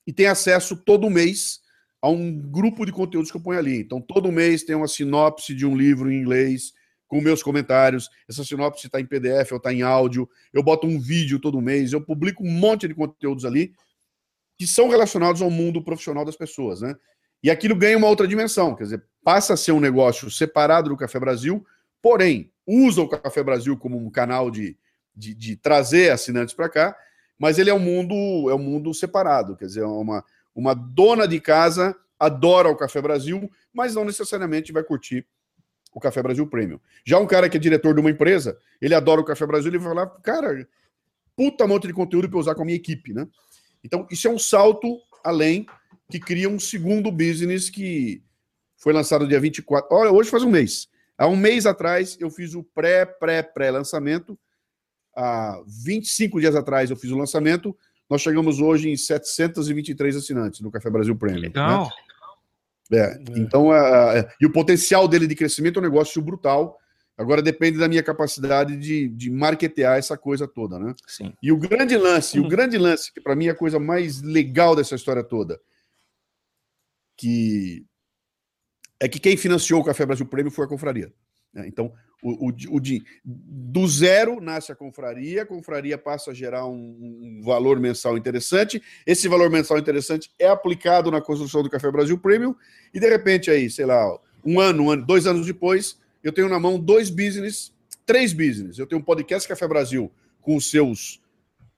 [0.07, 1.61] e tem acesso todo mês
[2.01, 3.79] a um grupo de conteúdos que eu ponho ali.
[3.79, 6.73] Então, todo mês tem uma sinopse de um livro em inglês
[7.07, 8.09] com meus comentários.
[8.29, 10.29] Essa sinopse está em PDF ou está em áudio.
[10.53, 11.93] Eu boto um vídeo todo mês.
[11.93, 13.73] Eu publico um monte de conteúdos ali
[14.59, 16.95] que são relacionados ao mundo profissional das pessoas, né?
[17.43, 20.97] E aquilo ganha uma outra dimensão, quer dizer, passa a ser um negócio separado do
[20.97, 21.67] Café Brasil,
[22.01, 24.77] porém, usa o Café Brasil como um canal de,
[25.15, 26.97] de, de trazer assinantes para cá,
[27.39, 30.25] mas ele é um mundo é um mundo separado, quer dizer, é uma,
[30.55, 35.27] uma dona de casa adora o Café Brasil, mas não necessariamente vai curtir
[35.93, 36.79] o Café Brasil Premium.
[37.05, 39.79] Já um cara que é diretor de uma empresa, ele adora o Café Brasil, ele
[39.79, 40.69] vai falar, cara,
[41.37, 43.27] puta monte de conteúdo para usar com a minha equipe, né?
[43.83, 45.67] Então, isso é um salto além
[46.09, 48.23] que cria um segundo business que
[48.77, 49.89] foi lançado dia 24.
[49.91, 50.89] Olha, hoje faz um mês.
[51.19, 54.39] Há um mês atrás eu fiz o pré, pré, pré-lançamento
[55.17, 57.77] há 25 dias atrás eu fiz o lançamento,
[58.09, 61.41] nós chegamos hoje em 723 assinantes no Café Brasil Premium.
[61.41, 61.49] Né?
[61.49, 61.85] Legal.
[62.91, 62.99] Né?
[62.99, 66.79] É, então, é, é, e o potencial dele de crescimento é um negócio brutal.
[67.17, 70.95] Agora depende da minha capacidade de, de marketear essa coisa toda, né?
[71.07, 71.33] Sim.
[71.43, 74.75] E o grande lance, o grande lance, que para mim é a coisa mais legal
[74.75, 75.61] dessa história toda,
[77.17, 77.87] que
[78.99, 81.13] é que quem financiou o Café Brasil Prêmio foi a confraria.
[81.53, 81.67] Né?
[81.67, 81.93] Então,
[82.23, 86.77] o, o, o de, do zero nasce a confraria, a confraria passa a gerar um,
[86.77, 92.17] um, valor mensal interessante, esse valor mensal interessante é aplicado na construção do Café Brasil
[92.17, 92.55] Premium,
[92.95, 96.49] e de repente aí, sei lá, um ano, um ano, dois anos depois, eu tenho
[96.49, 97.73] na mão dois business,
[98.07, 98.79] três business.
[98.79, 101.21] Eu tenho um podcast Café Brasil com os seus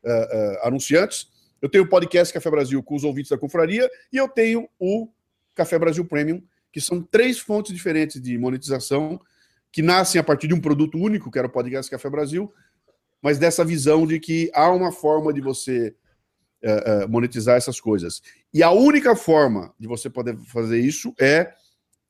[0.05, 1.29] uh, uh, anunciantes,
[1.63, 5.09] eu tenho o podcast Café Brasil com os ouvintes da confraria, e eu tenho o
[5.55, 9.19] Café Brasil Premium, que são três fontes diferentes de monetização
[9.75, 12.55] que nascem a partir de um produto único, que era o Podcast Café Brasil,
[13.21, 15.93] mas dessa visão de que há uma forma de você
[16.63, 18.23] é, é, monetizar essas coisas.
[18.53, 21.53] E a única forma de você poder fazer isso é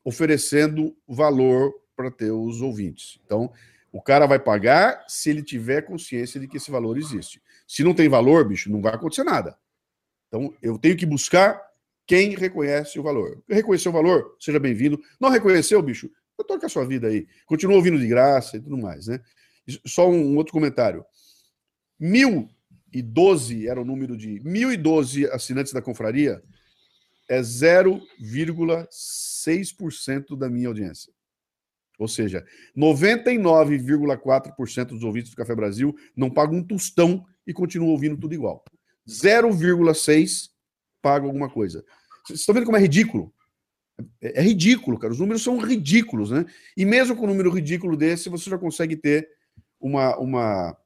[0.04, 3.18] oferecendo valor para teus ouvintes.
[3.24, 3.50] Então,
[3.90, 7.40] o cara vai pagar se ele tiver consciência de que esse valor existe.
[7.66, 9.56] Se não tem valor, bicho, não vai acontecer nada.
[10.28, 11.58] Então, eu tenho que buscar
[12.06, 13.42] quem reconhece o valor.
[13.48, 14.36] Reconheceu o valor?
[14.38, 15.00] Seja bem-vindo.
[15.18, 16.10] Não reconheceu, bicho?
[16.46, 17.26] Toca a sua vida aí.
[17.46, 19.20] Continua ouvindo de graça e tudo mais, né?
[19.86, 21.04] Só um outro comentário.
[21.98, 26.42] 1012 era o número de 1012 assinantes da confraria,
[27.28, 31.12] é 0,6% da minha audiência.
[31.98, 32.44] Ou seja,
[32.76, 38.64] 99,4% dos ouvintes do Café Brasil não pagam um tostão e continuam ouvindo tudo igual.
[39.08, 40.50] 0,6
[41.00, 41.84] paga alguma coisa.
[42.24, 43.32] Vocês estão vendo como é ridículo?
[44.20, 45.12] É, é, ridículo, cara.
[45.12, 46.44] Os números são ridículos, né?
[46.76, 49.28] E mesmo com um número ridículo desse, você já consegue ter
[49.80, 50.76] uma, uma,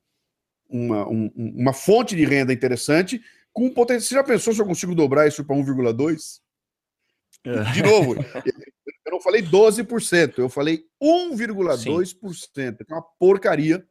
[0.68, 4.08] uma, um, uma fonte de renda interessante com um potencial.
[4.08, 6.40] Você já pensou se eu consigo dobrar isso para 1,2?
[7.44, 7.72] É.
[7.72, 8.14] De novo,
[9.06, 12.76] eu não falei 12%, eu falei 1,2%.
[12.88, 13.86] É uma porcaria.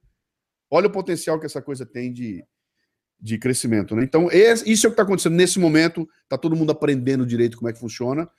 [0.70, 2.44] Olha o potencial que essa coisa tem de,
[3.20, 3.96] de crescimento.
[3.96, 4.04] Né?
[4.04, 6.08] Então, esse, isso é o que está acontecendo nesse momento.
[6.24, 8.30] Está todo mundo aprendendo direito como é que funciona.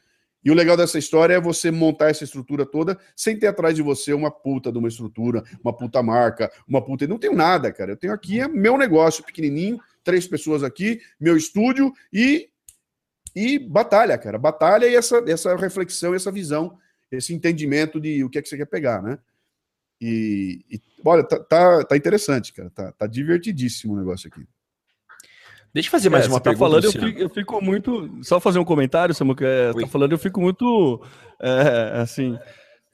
[0.44, 3.82] E o legal dessa história é você montar essa estrutura toda sem ter atrás de
[3.82, 7.06] você uma puta de uma estrutura, uma puta marca, uma puta.
[7.06, 7.92] Não tenho nada, cara.
[7.92, 12.48] Eu tenho aqui é meu negócio pequenininho, três pessoas aqui, meu estúdio e
[13.34, 14.38] e batalha, cara.
[14.38, 16.76] Batalha e essa, essa reflexão, essa visão,
[17.10, 19.18] esse entendimento de o que é que você quer pegar, né?
[20.00, 22.70] E, e olha, tá, tá, tá interessante, cara.
[22.70, 24.46] Tá, tá divertidíssimo o negócio aqui.
[25.72, 26.70] Deixa eu fazer mais é, uma tá pergunta.
[26.70, 28.10] Falando, eu fico, eu, fico, muito.
[28.22, 29.46] Só fazer um comentário, Samuca.
[29.46, 31.00] É, tá falando, eu fico muito.
[31.40, 32.38] É, assim.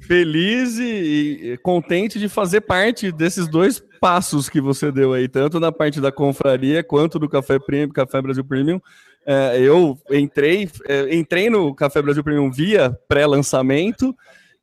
[0.01, 5.61] Feliz e, e, contente de fazer parte desses dois passos que você deu aí, tanto
[5.61, 8.81] na parte da confraria quanto do Café Premium, Café Brasil Premium.
[9.25, 14.15] É, eu entrei, é, entrei no Café Brasil Premium via pré-lançamento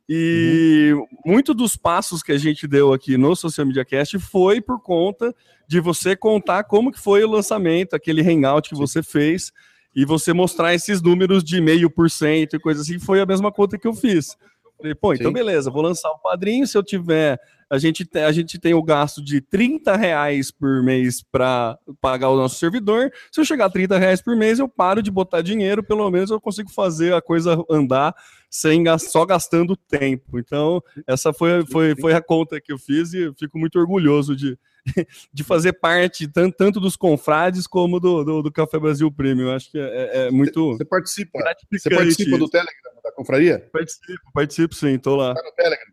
[0.08, 1.06] e uhum.
[1.26, 5.34] muito dos passos que a gente deu aqui no Social Media Cast foi por conta
[5.72, 8.82] de você contar como que foi o lançamento, aquele hangout que Sim.
[8.82, 9.54] você fez,
[9.96, 13.54] e você mostrar esses números de meio por cento e coisa assim, foi a mesma
[13.54, 14.36] conta que eu fiz.
[14.82, 15.34] Falei, pô, então Sim.
[15.34, 17.40] beleza, vou lançar o padrinho, se eu tiver
[17.72, 22.36] a gente, a gente tem o gasto de 30 reais por mês para pagar o
[22.36, 23.10] nosso servidor.
[23.32, 26.30] Se eu chegar a 30 reais por mês, eu paro de botar dinheiro, pelo menos
[26.30, 28.14] eu consigo fazer a coisa andar
[28.50, 30.38] sem só gastando tempo.
[30.38, 34.60] Então, essa foi, foi, foi a conta que eu fiz e fico muito orgulhoso de,
[35.34, 39.48] de fazer parte tanto, tanto dos confrades como do, do, do Café Brasil Premium.
[39.48, 40.74] Eu acho que é, é muito.
[40.74, 41.40] Você participa?
[41.72, 43.70] Você participa do Telegram, da confraria?
[43.72, 45.34] Participo, participo sim, estou lá.
[45.34, 45.92] Tá no Telegram.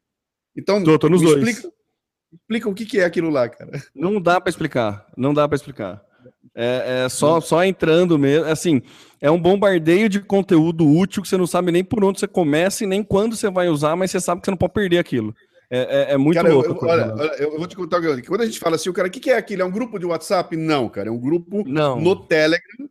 [0.56, 1.36] Então, tô, tô nos dois.
[1.36, 1.74] Explica,
[2.32, 3.82] explica, o que, que é aquilo lá, cara.
[3.94, 5.06] Não dá para explicar.
[5.16, 6.02] Não dá para explicar.
[6.54, 8.46] É, é, só, só entrando mesmo.
[8.46, 8.82] Assim,
[9.20, 12.82] é um bombardeio de conteúdo útil que você não sabe nem por onde você começa
[12.82, 15.34] e nem quando você vai usar, mas você sabe que você não pode perder aquilo.
[15.70, 16.84] É, é, é muito cara, louco.
[16.84, 19.06] Eu, olha, olha, eu vou te contar que quando a gente fala assim, o cara,
[19.06, 19.62] o que, que é aquilo?
[19.62, 20.56] É um grupo de WhatsApp?
[20.56, 22.00] Não, cara, é um grupo não.
[22.00, 22.88] no Telegram,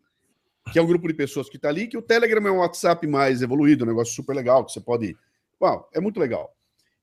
[0.71, 3.05] que é um grupo de pessoas que está ali, que o Telegram é um WhatsApp
[3.07, 5.15] mais evoluído, um negócio super legal, que você pode.
[5.61, 6.55] Uau, é muito legal.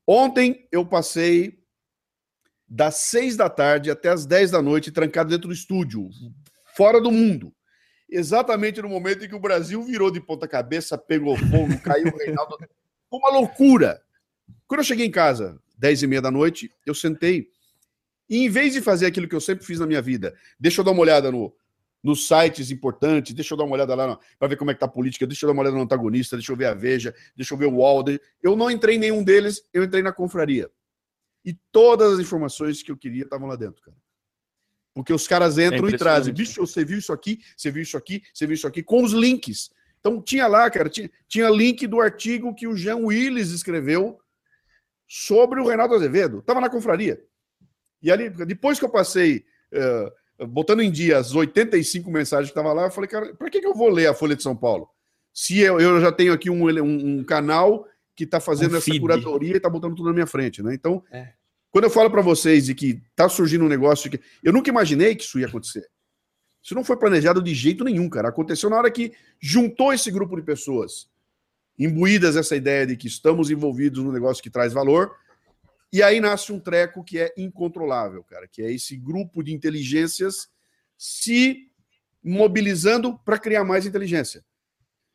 [0.06, 1.58] Ontem eu passei
[2.68, 6.08] das seis da tarde até as dez da noite trancado dentro do estúdio,
[6.76, 7.54] fora do mundo.
[8.08, 12.16] Exatamente no momento em que o Brasil virou de ponta cabeça, pegou fogo, caiu o
[12.16, 12.56] Reinaldo.
[12.58, 14.00] Foi uma loucura.
[14.66, 17.48] Quando eu cheguei em casa, dez e meia da noite, eu sentei
[18.28, 20.84] e em vez de fazer aquilo que eu sempre fiz na minha vida, deixa eu
[20.84, 21.54] dar uma olhada no,
[22.04, 24.84] nos sites importantes, deixa eu dar uma olhada lá para ver como é que tá
[24.84, 27.54] a política, deixa eu dar uma olhada no antagonista, deixa eu ver a Veja, deixa
[27.54, 28.20] eu ver o Walder.
[28.42, 30.70] Eu não entrei em nenhum deles, eu entrei na confraria.
[31.42, 33.96] E todas as informações que eu queria estavam lá dentro, cara.
[34.94, 37.96] Porque os caras entram é e trazem, bicho, você viu isso aqui, você viu isso
[37.96, 39.70] aqui, você viu isso aqui, com os links.
[39.98, 44.20] Então tinha lá, cara, tinha, tinha link do artigo que o Jean Willis escreveu
[45.08, 46.42] sobre o Reinaldo Azevedo.
[46.42, 47.24] Tava na confraria.
[48.02, 52.74] E ali, depois que eu passei uh, botando em dia as 85 mensagens que estavam
[52.74, 54.88] lá, eu falei, cara, para que, que eu vou ler a Folha de São Paulo?
[55.32, 58.98] Se eu, eu já tenho aqui um, um, um canal que está fazendo um essa
[58.98, 60.74] curadoria e está botando tudo na minha frente, né?
[60.74, 61.32] Então, é.
[61.70, 65.14] quando eu falo para vocês de que está surgindo um negócio que eu nunca imaginei
[65.14, 65.88] que isso ia acontecer.
[66.62, 68.28] Isso não foi planejado de jeito nenhum, cara.
[68.28, 71.08] Aconteceu na hora que juntou esse grupo de pessoas,
[71.78, 75.14] imbuídas essa ideia de que estamos envolvidos no negócio que traz valor,
[75.94, 80.48] e aí nasce um treco que é incontrolável, cara, que é esse grupo de inteligências
[80.98, 81.70] se
[82.20, 84.44] mobilizando para criar mais inteligência.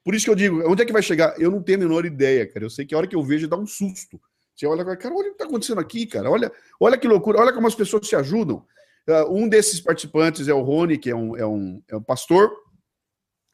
[0.06, 1.38] Por isso que eu digo, onde é que vai chegar?
[1.38, 2.64] Eu não tenho a menor ideia, cara.
[2.64, 4.22] Eu sei que a hora que eu vejo dá um susto.
[4.56, 6.32] Você olha, cara, olha o que está acontecendo aqui, cara.
[6.32, 6.50] Olha,
[6.80, 8.66] olha que loucura, olha como as pessoas se ajudam.
[9.06, 12.50] Uh, um desses participantes é o Rony, que é um, é um, é um pastor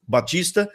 [0.08, 0.70] batista.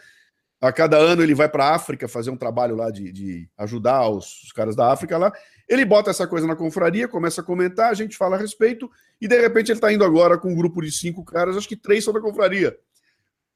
[0.60, 4.06] A cada ano ele vai para a África fazer um trabalho lá de, de ajudar
[4.08, 5.32] os, os, caras da África lá.
[5.66, 8.90] Ele bota essa coisa na confraria, começa a comentar, a gente fala a respeito,
[9.20, 11.76] e de repente ele está indo agora com um grupo de cinco caras, acho que
[11.76, 12.78] três são da confraria.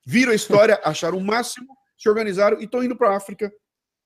[0.07, 3.53] Viram a história, acharam o máximo, se organizaram e estão indo para a África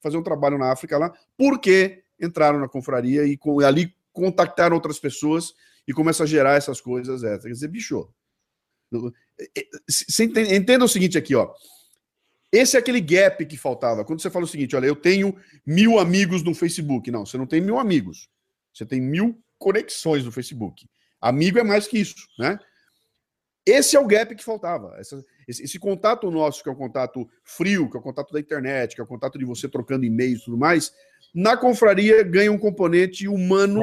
[0.02, 4.98] fazer um trabalho na África lá, porque entraram na confraria e com, ali contactaram outras
[4.98, 5.54] pessoas
[5.86, 7.22] e começa a gerar essas coisas.
[7.22, 8.12] É, quer dizer, bicho.
[9.86, 11.52] Você entenda o seguinte aqui, ó.
[12.50, 14.04] Esse é aquele gap que faltava.
[14.04, 15.36] Quando você fala o seguinte, olha, eu tenho
[15.66, 17.10] mil amigos no Facebook.
[17.10, 18.28] Não, você não tem mil amigos.
[18.72, 20.88] Você tem mil conexões no Facebook.
[21.20, 22.58] Amigo é mais que isso, né?
[23.66, 24.96] Esse é o gap que faltava.
[24.98, 28.40] Essa, esse, esse, contato nosso, que é o contato frio, que é o contato da
[28.40, 30.90] internet, que é o contato de você trocando e-mails e tudo mais,
[31.34, 33.80] na confraria ganha um componente humano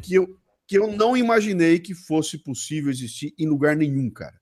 [0.00, 0.38] que eu,
[0.68, 4.38] que eu não imaginei que fosse possível existir em lugar nenhum, cara.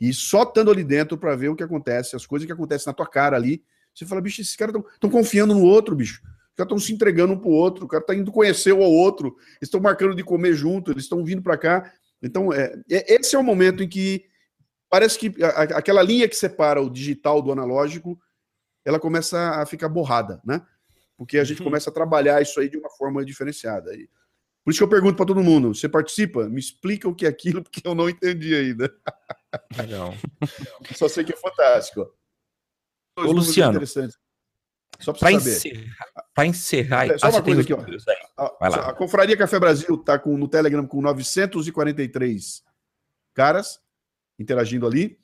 [0.00, 2.94] E só estando ali dentro para ver o que acontece, as coisas que acontecem na
[2.94, 3.62] tua cara ali,
[3.94, 6.22] você fala, bicho, esses caras estão confiando no outro, bicho.
[6.22, 9.28] Os caras estão se entregando um pro outro, o cara tá indo conhecer o outro,
[9.28, 11.92] eles estão marcando de comer junto, eles estão vindo para cá.
[12.22, 14.24] Então, é, é, esse é o momento em que
[14.88, 18.18] parece que a, aquela linha que separa o digital do analógico,
[18.84, 20.62] ela começa a ficar borrada, né?
[21.16, 21.64] Porque a gente uhum.
[21.64, 23.92] começa a trabalhar isso aí de uma forma diferenciada.
[23.94, 24.08] E,
[24.64, 26.48] por isso que eu pergunto para todo mundo: você participa?
[26.48, 28.94] Me explica o que é aquilo, porque eu não entendi ainda.
[29.76, 30.14] Legal.
[30.94, 32.12] Só sei que é fantástico.
[33.16, 33.80] Ô, Luciano.
[35.00, 37.78] Só para encerrar, para encerrar, é, só ah, uma coisa aqui, ó.
[38.36, 42.64] A, a, Confraria Café Brasil está com, no Telegram com 943
[43.32, 43.80] caras
[44.38, 45.18] interagindo ali,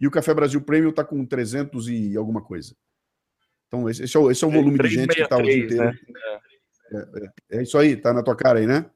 [0.00, 2.74] e o Café Brasil Premium está com 300 e alguma coisa.
[3.66, 5.58] Então, esse, esse é, o, esse é o volume de gente que está o dia
[5.58, 5.84] inteiro.
[5.84, 5.98] Né?
[6.90, 8.90] É, é, é, isso aí, tá na tua cara aí, né?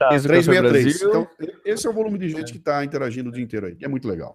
[0.00, 0.08] Tá.
[0.08, 1.02] 363.
[1.02, 1.28] Então,
[1.62, 3.88] esse é o volume de gente que está interagindo o dia inteiro aí, que é
[3.88, 4.34] muito legal.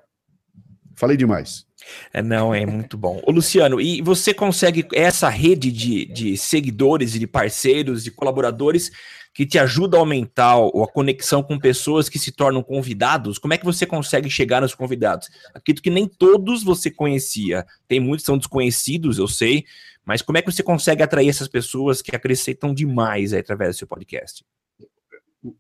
[0.93, 1.66] Falei demais.
[2.13, 3.20] É, não, é muito bom.
[3.26, 8.91] Ô, Luciano, e você consegue essa rede de, de seguidores e de parceiros, de colaboradores
[9.34, 13.39] que te ajuda a aumentar a conexão com pessoas que se tornam convidados?
[13.39, 15.30] Como é que você consegue chegar nos convidados?
[15.51, 17.66] Acredito que nem todos você conhecia.
[17.88, 19.66] Tem muitos que são desconhecidos, eu sei,
[20.05, 23.80] mas como é que você consegue atrair essas pessoas que acrescentam demais aí, através do
[23.80, 24.45] seu podcast?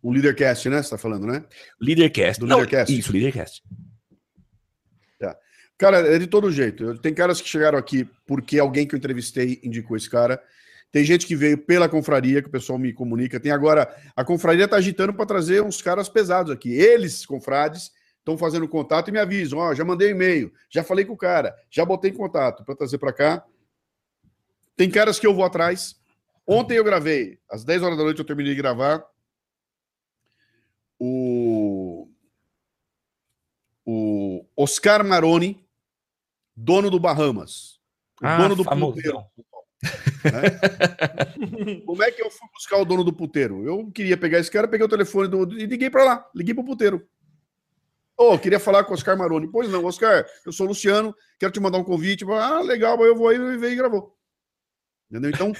[0.01, 0.77] O Leadercast, né?
[0.77, 1.43] Você está falando, né?
[1.79, 2.39] Leadercast.
[2.39, 2.97] Do Não, Leadercast.
[2.97, 3.63] Isso, Leadercast.
[5.19, 5.37] Tá.
[5.77, 6.97] Cara, é de todo jeito.
[6.99, 10.41] Tem caras que chegaram aqui porque alguém que eu entrevistei indicou esse cara.
[10.91, 13.39] Tem gente que veio pela confraria, que o pessoal me comunica.
[13.39, 16.71] Tem agora, a confraria está agitando para trazer uns caras pesados aqui.
[16.71, 21.05] Eles, confrades, estão fazendo contato e me avisam: ó, oh, já mandei e-mail, já falei
[21.05, 23.45] com o cara, já botei em contato para trazer para cá.
[24.75, 25.95] Tem caras que eu vou atrás.
[26.47, 29.03] Ontem eu gravei, às 10 horas da noite eu terminei de gravar.
[30.99, 32.07] O,
[33.85, 35.65] o Oscar Maroni,
[36.55, 37.79] dono do Bahamas.
[38.21, 39.19] O ah, dono do puteiro.
[40.23, 41.81] Né?
[41.85, 43.63] Como é que eu fui buscar o dono do puteiro?
[43.65, 46.63] Eu queria pegar esse cara, peguei o telefone do, e liguei para lá, liguei para
[46.63, 47.07] o puteiro.
[48.17, 49.47] Oh, queria falar com o Oscar Maroni.
[49.51, 52.25] Pois não, Oscar, eu sou o Luciano, quero te mandar um convite.
[52.31, 54.17] Ah, legal, eu vou aí, e veio e gravou.
[55.11, 55.31] Entendeu?
[55.31, 55.53] Então,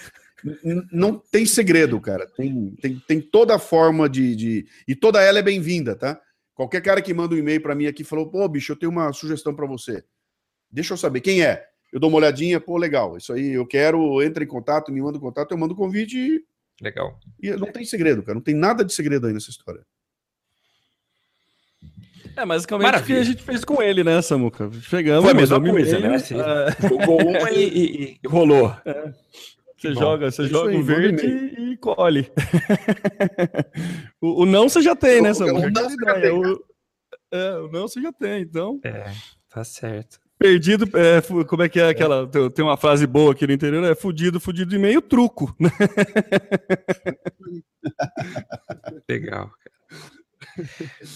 [0.91, 2.27] não tem segredo, cara.
[2.27, 4.67] Tem, tem, tem toda a forma de, de.
[4.87, 6.19] E toda ela é bem-vinda, tá?
[6.53, 9.11] Qualquer cara que manda um e-mail para mim aqui falou: pô, bicho, eu tenho uma
[9.13, 10.03] sugestão para você.
[10.71, 11.65] Deixa eu saber quem é
[11.95, 15.17] eu dou uma olhadinha, pô, legal, isso aí eu quero, entra em contato, me manda
[15.17, 16.43] um contato, eu mando o um convite e.
[16.81, 17.17] Legal.
[17.41, 19.81] E não tem segredo, cara, não tem nada de segredo aí nessa história.
[22.35, 23.19] É, basicamente Maravilha.
[23.19, 24.69] o que a gente fez com ele, né, Samuca?
[24.81, 25.23] Chegamos.
[25.23, 26.19] Foi a mesma coisa, né?
[26.19, 26.89] Você é...
[26.89, 28.75] Jogou uma e, e, e rolou.
[28.85, 29.13] É.
[29.85, 32.31] Você Bom, joga, você joga aí, o verde e, e colhe.
[34.19, 35.67] o, o, não você já tem, né, Samuca?
[35.67, 36.63] O, não, você já tem, o,
[37.31, 38.79] é, o não você já tem, então.
[38.83, 39.11] É,
[39.47, 40.19] tá certo.
[40.39, 42.27] Perdido, é, como é que é aquela?
[42.49, 45.55] Tem uma frase boa aqui no interior, é fudido, fudido e meio truco.
[49.07, 49.75] Legal, cara.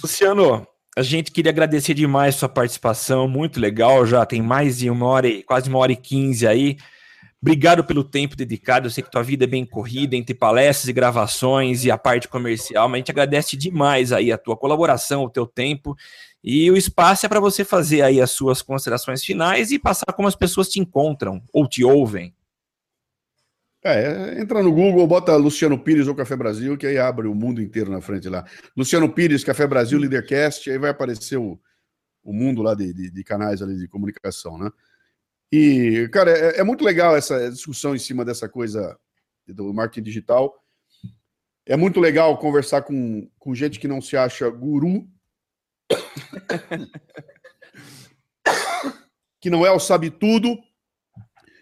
[0.03, 5.07] Luciano, a gente queria agradecer demais sua participação, muito legal, já tem mais de uma
[5.07, 6.77] hora, e, quase uma hora e quinze aí.
[7.41, 8.87] Obrigado pelo tempo dedicado.
[8.87, 12.27] Eu sei que tua vida é bem corrida entre palestras e gravações e a parte
[12.27, 15.95] comercial, mas a gente agradece demais aí a tua colaboração, o teu tempo
[16.43, 20.27] e o espaço é para você fazer aí as suas considerações finais e passar como
[20.27, 22.33] as pessoas te encontram ou te ouvem.
[23.83, 27.61] É, entra no Google, bota Luciano Pires ou Café Brasil, que aí abre o mundo
[27.61, 28.45] inteiro na frente lá.
[28.75, 31.57] Luciano Pires, Café Brasil, Leadercast, aí vai aparecer o,
[32.23, 34.69] o mundo lá de, de, de canais ali de comunicação, né?
[35.51, 38.97] E, cara, é, é, muito legal essa discussão em cima dessa coisa
[39.47, 40.55] do marketing digital.
[41.65, 45.07] É muito legal conversar com, com gente que não se acha guru.
[49.41, 50.57] que não é o sabe-tudo,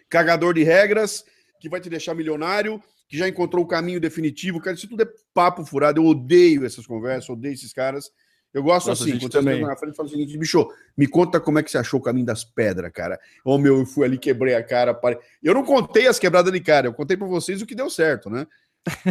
[0.10, 1.24] cagador de regras,
[1.60, 4.60] que vai te deixar milionário, que já encontrou o caminho definitivo.
[4.60, 6.02] Cara, isso tudo é papo furado.
[6.02, 8.12] Eu odeio essas conversas, odeio esses caras.
[8.58, 9.62] Eu gosto Nossa, assim, quando também.
[9.62, 10.68] na frente e falam o seguinte, bicho,
[10.98, 13.20] me conta como é que você achou o caminho das pedras, cara.
[13.46, 14.96] Ô, meu, eu fui ali, quebrei a cara.
[14.96, 15.20] Pare...
[15.44, 18.32] Eu não contei as quebradas de cara, eu contei pra vocês o que deu certo,
[18.32, 18.48] né?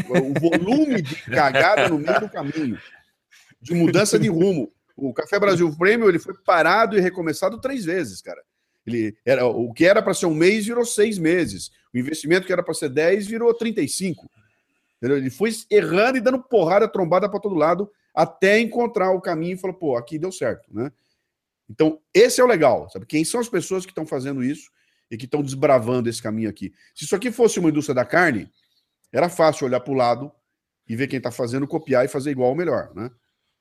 [0.08, 2.76] O volume de cagada no meio do caminho,
[3.62, 4.72] de mudança de rumo.
[4.96, 8.42] O Café Brasil Prêmio, ele foi parado e recomeçado três vezes, cara.
[8.84, 11.70] Ele era, o que era para ser um mês virou seis meses.
[11.94, 14.28] O investimento que era para ser 10 virou 35.
[14.96, 15.18] Entendeu?
[15.18, 19.58] Ele foi errando e dando porrada, trombada para todo lado, até encontrar o caminho e
[19.58, 20.90] falou, pô, aqui deu certo, né?
[21.68, 23.04] Então, esse é o legal, sabe?
[23.04, 24.70] Quem são as pessoas que estão fazendo isso
[25.10, 26.72] e que estão desbravando esse caminho aqui?
[26.94, 28.50] Se isso aqui fosse uma indústria da carne,
[29.12, 30.32] era fácil olhar para o lado
[30.88, 33.10] e ver quem está fazendo, copiar e fazer igual ou melhor, né?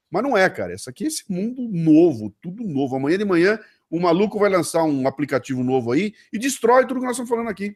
[0.10, 0.74] Mas não é, cara.
[0.74, 2.96] Isso aqui é esse mundo novo, tudo novo.
[2.96, 3.60] Amanhã de manhã,
[3.90, 7.50] o maluco vai lançar um aplicativo novo aí e destrói tudo que nós estamos falando
[7.50, 7.76] aqui.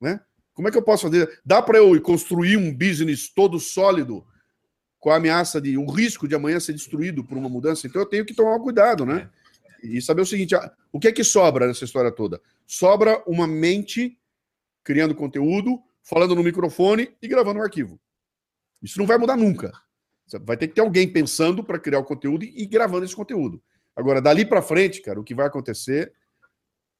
[0.00, 0.20] Né?
[0.52, 1.40] Como é que eu posso fazer?
[1.44, 4.24] Dá para eu construir um business todo sólido
[4.98, 7.86] com a ameaça de o risco de amanhã ser destruído por uma mudança?
[7.86, 9.28] Então eu tenho que tomar cuidado, né?
[9.82, 12.40] E saber o seguinte: ah, o que é que sobra nessa história toda?
[12.66, 14.18] Sobra uma mente
[14.82, 18.00] criando conteúdo, falando no microfone e gravando um arquivo.
[18.82, 19.72] Isso não vai mudar nunca.
[20.42, 23.62] Vai ter que ter alguém pensando para criar o conteúdo e, e gravando esse conteúdo.
[23.96, 26.12] Agora, dali para frente, cara, o que vai acontecer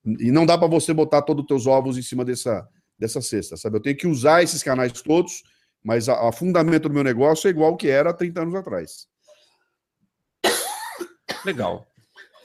[0.04, 2.66] e não dá para você botar todos os teus ovos em cima dessa,
[2.98, 3.76] dessa cesta, sabe?
[3.76, 5.42] Eu tenho que usar esses canais todos,
[5.82, 9.06] mas a, a fundamento do meu negócio é igual que era há 30 anos atrás.
[11.44, 11.86] Legal.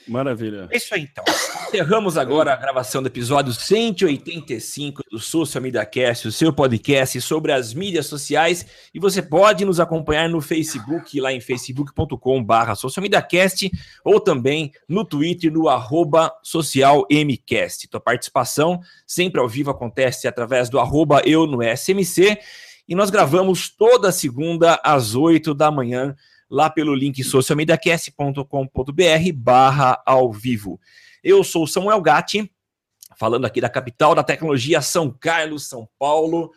[0.08, 0.68] Maravilha.
[0.70, 1.24] É isso aí, então.
[1.68, 7.52] Encerramos agora a gravação do episódio 185 do Social Media Cast, o seu podcast sobre
[7.52, 8.66] as mídias sociais.
[8.94, 13.72] E você pode nos acompanhar no Facebook, lá em facebook.com.br socialmediacast,
[14.04, 17.88] ou também no Twitter, no arroba socialmcast.
[17.88, 22.38] Tua participação sempre ao vivo acontece através do arroba eu no SMC.
[22.88, 26.16] E nós gravamos toda segunda às 8 da manhã
[26.50, 30.80] lá pelo link socialmediacast.com.br barra ao vivo.
[31.24, 32.52] Eu sou Samuel Gatti,
[33.18, 36.52] falando aqui da capital da tecnologia, São Carlos, São Paulo,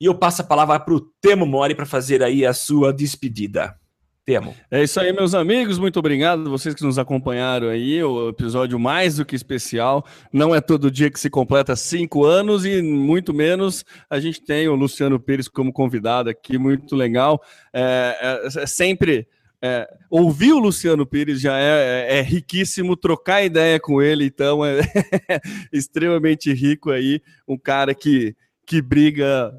[0.00, 3.78] e eu passo a palavra para o Temo Mori para fazer aí a sua despedida.
[4.26, 4.56] Temo.
[4.68, 5.78] É isso aí, meus amigos.
[5.78, 8.02] Muito obrigado vocês que nos acompanharam aí.
[8.02, 10.04] O episódio mais do que especial.
[10.32, 14.66] Não é todo dia que se completa cinco anos e muito menos a gente tem
[14.66, 16.58] o Luciano Pires como convidado aqui.
[16.58, 17.40] Muito legal.
[17.72, 19.28] É, é, é sempre.
[19.62, 24.64] É, ouvir o Luciano Pires já é, é, é, riquíssimo, trocar ideia com ele, então
[24.64, 24.80] é
[25.72, 28.36] extremamente rico aí, um cara que,
[28.66, 29.50] que briga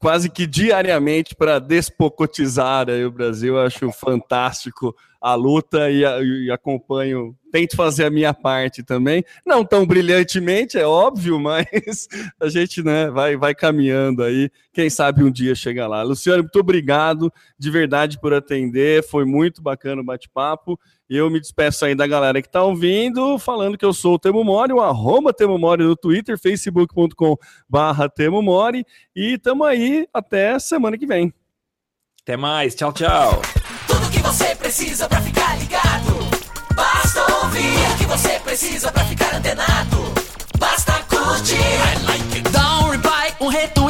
[0.00, 3.56] quase que diariamente para despocotizar aí o Brasil.
[3.56, 6.02] Eu acho fantástico a luta e,
[6.46, 7.36] e, acompanho.
[7.52, 12.08] Tento fazer a minha parte também, não tão brilhantemente, é óbvio, mas
[12.40, 14.50] a gente né, vai, vai caminhando aí.
[14.72, 16.02] Quem sabe um dia chega lá.
[16.02, 19.06] Luciano, muito obrigado de verdade por atender.
[19.06, 20.80] Foi muito bacana o bate-papo.
[21.10, 24.18] E eu me despeço aí da galera que está ouvindo, falando que eu sou o
[24.18, 27.36] Temo Mori, o arroba Temo Mori no Twitter, facebook.com
[27.68, 28.86] barra Temo Mori.
[29.14, 31.34] E tamo aí até semana que vem.
[32.22, 33.42] Até mais, tchau, tchau.
[33.88, 36.12] Tudo que você precisa pra ficar ligado.
[36.76, 39.96] Basta ouvir o que você precisa pra ficar antenado.
[40.60, 41.58] Basta curtir.
[42.52, 43.89] Dá um reply, um retweet,